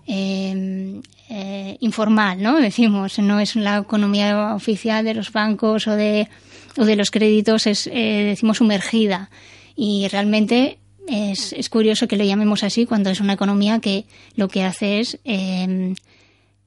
em, 0.07 1.03
eh, 1.29 1.77
informal, 1.81 2.41
¿no? 2.41 2.61
Decimos, 2.61 3.19
no 3.19 3.41
es 3.41 3.57
la 3.57 3.79
economía 3.79 4.55
oficial 4.55 5.05
de 5.05 5.15
los 5.15 5.33
bancos 5.33 5.89
o 5.89 5.97
de 5.97 6.29
o 6.77 6.85
de 6.85 6.97
los 6.97 7.11
créditos 7.11 7.66
es, 7.66 7.87
eh, 7.87 8.25
decimos, 8.27 8.59
sumergida. 8.59 9.31
Y 9.77 10.09
realmente 10.09 10.79
es, 11.09 11.53
es, 11.53 11.68
curioso 11.68 12.09
que 12.09 12.16
lo 12.16 12.25
llamemos 12.25 12.64
así 12.64 12.87
cuando 12.87 13.11
es 13.11 13.20
una 13.20 13.35
economía 13.35 13.81
que 13.81 14.07
lo 14.37 14.49
que 14.49 14.64
hace 14.64 15.01
es 15.01 15.18
eh, 15.25 15.95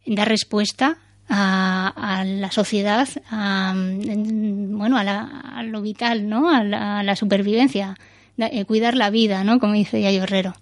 dar 0.05 0.27
respuesta 0.27 0.97
a, 1.29 1.93
a, 1.95 2.23
la 2.23 2.51
sociedad, 2.51 3.07
a, 3.29 3.73
bueno, 3.75 4.97
a, 4.97 5.03
la, 5.03 5.23
a, 5.55 5.63
lo 5.63 5.81
vital, 5.81 6.29
¿no? 6.29 6.49
A 6.49 6.63
la, 6.63 7.15
supervivencia, 7.15 7.97
eh, 8.37 8.65
cuidar 8.65 8.95
la 8.95 9.09
vida, 9.09 9.43
¿no? 9.43 9.59
Como 9.59 9.73
dice 9.73 10.01
Yayo 10.01 10.23
Herrero 10.23 10.53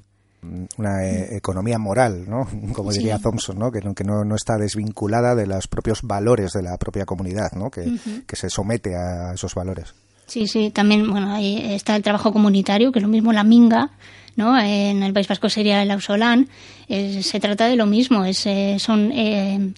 una 0.77 1.05
eh, 1.05 1.37
economía 1.37 1.77
moral, 1.77 2.25
¿no? 2.27 2.47
Como 2.73 2.91
diría 2.91 3.19
Thompson, 3.19 3.57
¿no? 3.57 3.71
Que, 3.71 3.81
que 3.95 4.03
no, 4.03 4.23
no, 4.23 4.35
está 4.35 4.57
desvinculada 4.57 5.35
de 5.35 5.47
los 5.47 5.67
propios 5.67 6.01
valores 6.03 6.51
de 6.53 6.63
la 6.63 6.77
propia 6.77 7.05
comunidad, 7.05 7.51
¿no? 7.53 7.69
Que, 7.69 7.85
que, 8.27 8.35
se 8.35 8.49
somete 8.49 8.95
a 8.95 9.33
esos 9.33 9.55
valores. 9.55 9.93
Sí, 10.27 10.47
sí, 10.47 10.71
también, 10.71 11.09
bueno, 11.09 11.33
ahí 11.33 11.73
está 11.73 11.95
el 11.95 12.03
trabajo 12.03 12.33
comunitario, 12.33 12.91
que 12.91 12.99
es 12.99 13.03
lo 13.03 13.09
mismo 13.09 13.31
la 13.31 13.43
minga, 13.43 13.91
¿no? 14.35 14.59
En 14.59 15.03
el 15.03 15.13
País 15.13 15.27
Vasco 15.27 15.49
sería 15.49 15.81
el 15.81 15.91
ausolán. 15.91 16.49
se 16.87 17.39
trata 17.39 17.67
de 17.67 17.75
lo 17.75 17.85
mismo, 17.85 18.25
es, 18.25 18.45
eh, 18.45 18.77
son 18.79 19.11
eh, 19.11 19.73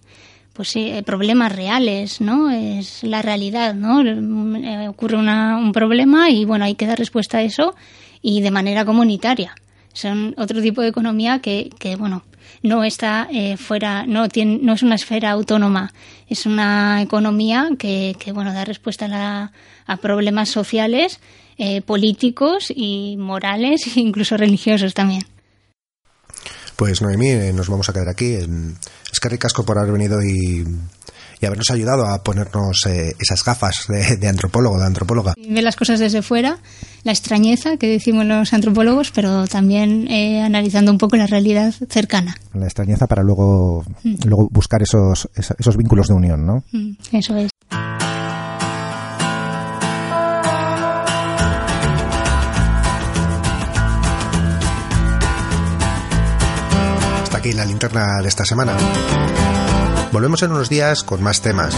pues 0.54 0.70
sí, 0.70 0.94
problemas 1.06 1.54
reales, 1.54 2.22
¿no? 2.22 2.50
Es 2.50 3.04
la 3.04 3.22
realidad, 3.22 3.76
¿no? 3.76 4.00
ocurre 4.90 5.18
una, 5.18 5.58
un 5.58 5.72
problema 5.72 6.30
y, 6.30 6.46
bueno, 6.46 6.66
hay 6.66 6.76
que 6.76 6.88
dar 6.88 6.98
respuesta 6.98 7.40
a 7.40 7.44
eso 7.44 7.76
y 8.22 8.42
de 8.42 8.52
manera 8.52 8.86
comunitaria 8.86 9.54
son 9.98 10.36
otro 10.38 10.62
tipo 10.62 10.82
de 10.82 10.90
economía 10.90 11.40
que, 11.40 11.70
que 11.80 11.96
bueno, 11.96 12.24
no 12.62 12.84
está 12.84 13.28
eh, 13.32 13.58
fuera, 13.58 14.06
no, 14.06 14.30
tiene, 14.30 14.60
no 14.62 14.74
es 14.74 14.84
una 14.84 14.96
esfera 14.96 15.32
autónoma, 15.32 15.92
es 16.28 16.46
una 16.46 17.02
economía 17.02 17.70
que, 17.80 18.16
que 18.20 18.32
bueno, 18.32 18.54
da 18.54 18.64
respuesta 18.64 19.06
a, 19.06 19.52
la, 19.88 19.98
problemas 19.98 20.50
sociales, 20.50 21.20
eh, 21.58 21.82
políticos 21.82 22.72
y 22.74 23.18
morales 23.18 23.88
e 23.96 24.00
incluso 24.00 24.38
religiosos 24.38 24.94
también. 24.94 25.24
Pues 26.76 27.02
Noemí, 27.02 27.30
eh, 27.30 27.54
nos 27.54 27.70
vamos 27.70 27.90
a 27.90 27.94
quedar 27.94 28.10
aquí. 28.10 28.36
Es 28.36 29.20
que 29.20 29.30
ricasco 29.30 29.66
por 29.66 29.80
haber 29.80 29.94
venido 29.94 30.22
y 30.22 30.64
y 31.40 31.46
habernos 31.46 31.70
ayudado 31.70 32.06
a 32.06 32.24
ponernos 32.24 32.86
eh, 32.88 33.14
esas 33.20 33.44
gafas 33.44 33.86
de, 33.88 34.18
de, 34.18 34.28
antropólogo, 34.28 34.80
de 34.80 34.86
antropóloga. 34.86 35.34
Ver 35.38 35.64
las 35.64 35.76
cosas 35.76 36.00
desde 36.00 36.22
fuera, 36.22 36.60
la 37.04 37.12
extrañeza 37.12 37.78
que 37.78 37.88
decimos 37.88 38.26
los 38.26 38.54
antropólogos, 38.54 39.12
pero 39.12 39.48
también 39.48 40.08
eh, 40.10 40.42
analizando 40.42 40.92
un 40.92 40.98
poco 40.98 41.16
la 41.16 41.28
realidad 41.28 41.74
cercana. 41.90 42.36
La 42.54 42.66
extrañeza 42.66 43.08
para 43.08 43.24
luego, 43.24 43.84
mm. 44.04 44.16
luego 44.26 44.48
buscar 44.52 44.82
esos, 44.82 45.30
esos 45.36 45.78
vínculos 45.78 46.08
de 46.08 46.14
unión, 46.14 46.46
¿no? 46.46 46.64
Mm, 46.72 46.94
eso 47.14 47.38
es. 47.38 47.52
Hasta 57.24 57.38
aquí 57.38 57.54
la 57.54 57.66
linterna 57.66 58.22
de 58.22 58.28
esta 58.28 58.46
semana. 58.46 58.76
Volvemos 60.12 60.42
en 60.42 60.52
unos 60.52 60.70
días 60.70 61.04
con 61.04 61.22
más 61.22 61.42
temas, 61.42 61.76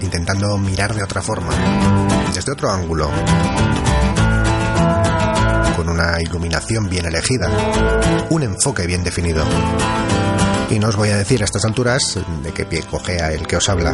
intentando 0.00 0.56
mirar 0.56 0.94
de 0.94 1.02
otra 1.02 1.20
forma, 1.20 1.52
desde 2.34 2.52
otro 2.52 2.70
ángulo, 2.70 3.10
con 5.76 5.88
una 5.88 6.20
iluminación 6.22 6.88
bien 6.88 7.06
elegida, 7.06 7.48
un 8.30 8.42
enfoque 8.42 8.86
bien 8.86 9.02
definido. 9.02 9.44
Y 10.70 10.78
no 10.78 10.88
os 10.88 10.96
voy 10.96 11.08
a 11.08 11.16
decir 11.16 11.42
a 11.42 11.44
estas 11.44 11.64
alturas 11.64 12.18
de 12.42 12.52
qué 12.52 12.64
pie 12.64 12.82
cojea 12.82 13.32
el 13.32 13.46
que 13.46 13.56
os 13.56 13.68
habla. 13.68 13.92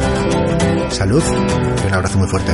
Salud 0.91 1.23
y 1.83 1.87
un 1.87 1.93
abrazo 1.93 2.19
muy 2.19 2.27
fuerte. 2.27 2.53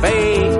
Spain. 0.00 0.57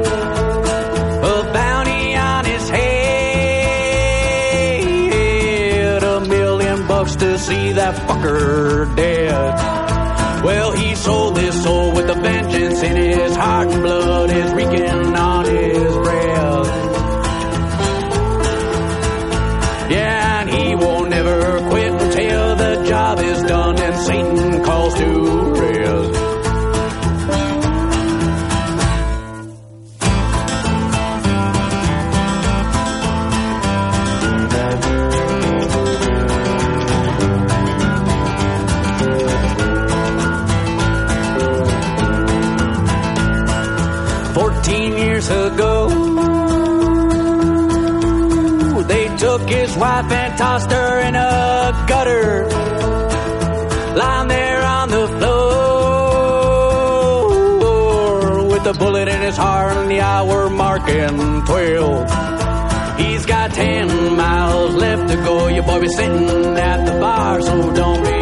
Ten 63.59 64.17
miles 64.17 64.75
left 64.75 65.09
to 65.11 65.17
go. 65.17 65.49
Your 65.49 65.65
boy 65.65 65.81
be 65.81 65.89
sitting 65.89 66.57
at 66.71 66.81
the 66.87 66.93
bar, 67.01 67.41
so 67.43 67.55
don't 67.81 68.03
be 68.05 68.21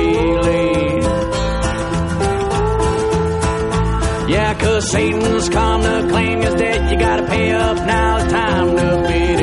late. 0.48 1.02
Yeah, 4.34 4.54
cause 4.58 4.90
Satan's 4.90 5.48
come 5.48 5.82
to 5.82 6.08
claim 6.10 6.40
his 6.40 6.54
debt. 6.54 6.90
You 6.90 6.98
gotta 6.98 7.26
pay 7.26 7.52
up 7.52 7.76
now. 7.76 8.16
It's 8.18 8.32
time 8.32 8.68
to 8.76 8.86
beat 9.08 9.35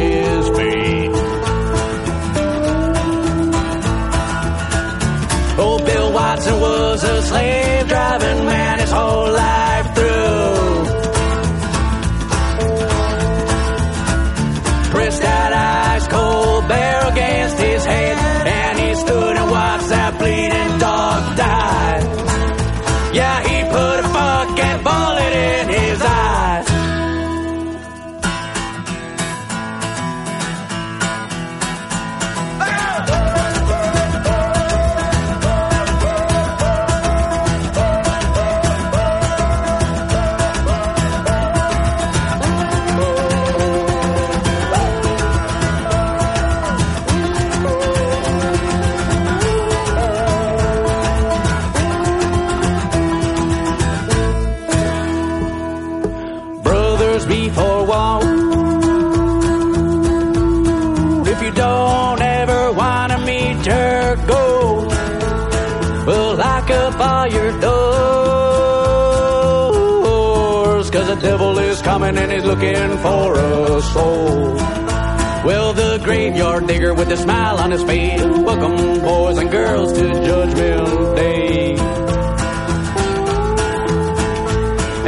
for 73.04 73.34
a 73.34 73.82
soul. 73.82 74.56
Well, 75.48 75.74
the 75.74 76.00
graveyard 76.02 76.68
digger 76.68 76.94
with 76.94 77.10
a 77.12 77.18
smile 77.18 77.58
on 77.58 77.72
his 77.72 77.84
face. 77.84 78.24
Welcome, 78.24 79.02
boys 79.02 79.38
and 79.38 79.52
girls, 79.52 79.92
to 79.92 80.06
Judgment 80.28 81.16
Day. 81.18 81.76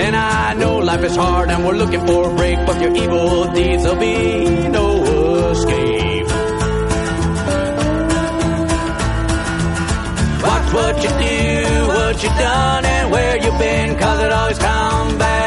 And 0.05 0.13
I 0.13 0.53
know 0.55 0.77
life 0.79 1.03
is 1.05 1.15
hard 1.15 1.49
and 1.49 1.65
we're 1.65 1.79
looking 1.83 2.05
for 2.05 2.29
a 2.29 2.35
break, 2.35 2.57
but 2.65 2.81
your 2.81 2.93
evil 2.93 3.53
deeds 3.53 3.83
will 3.85 3.99
be 3.99 4.67
no 4.77 4.87
escape. 5.51 6.27
Watch 10.43 10.67
what 10.77 10.95
you 11.03 11.11
do, 11.29 11.87
what 11.87 12.23
you 12.23 12.29
done, 12.29 12.85
and 12.85 13.11
where 13.11 13.37
you've 13.37 13.57
been, 13.57 13.97
cause 13.97 14.19
it 14.19 14.31
always 14.33 14.59
come 14.59 15.17
back. 15.17 15.44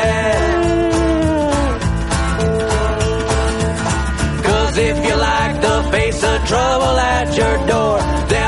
The 6.21 6.39
trouble 6.47 6.99
at 6.99 7.37
your 7.37 7.57
door, 7.66 7.99
then 8.29 8.47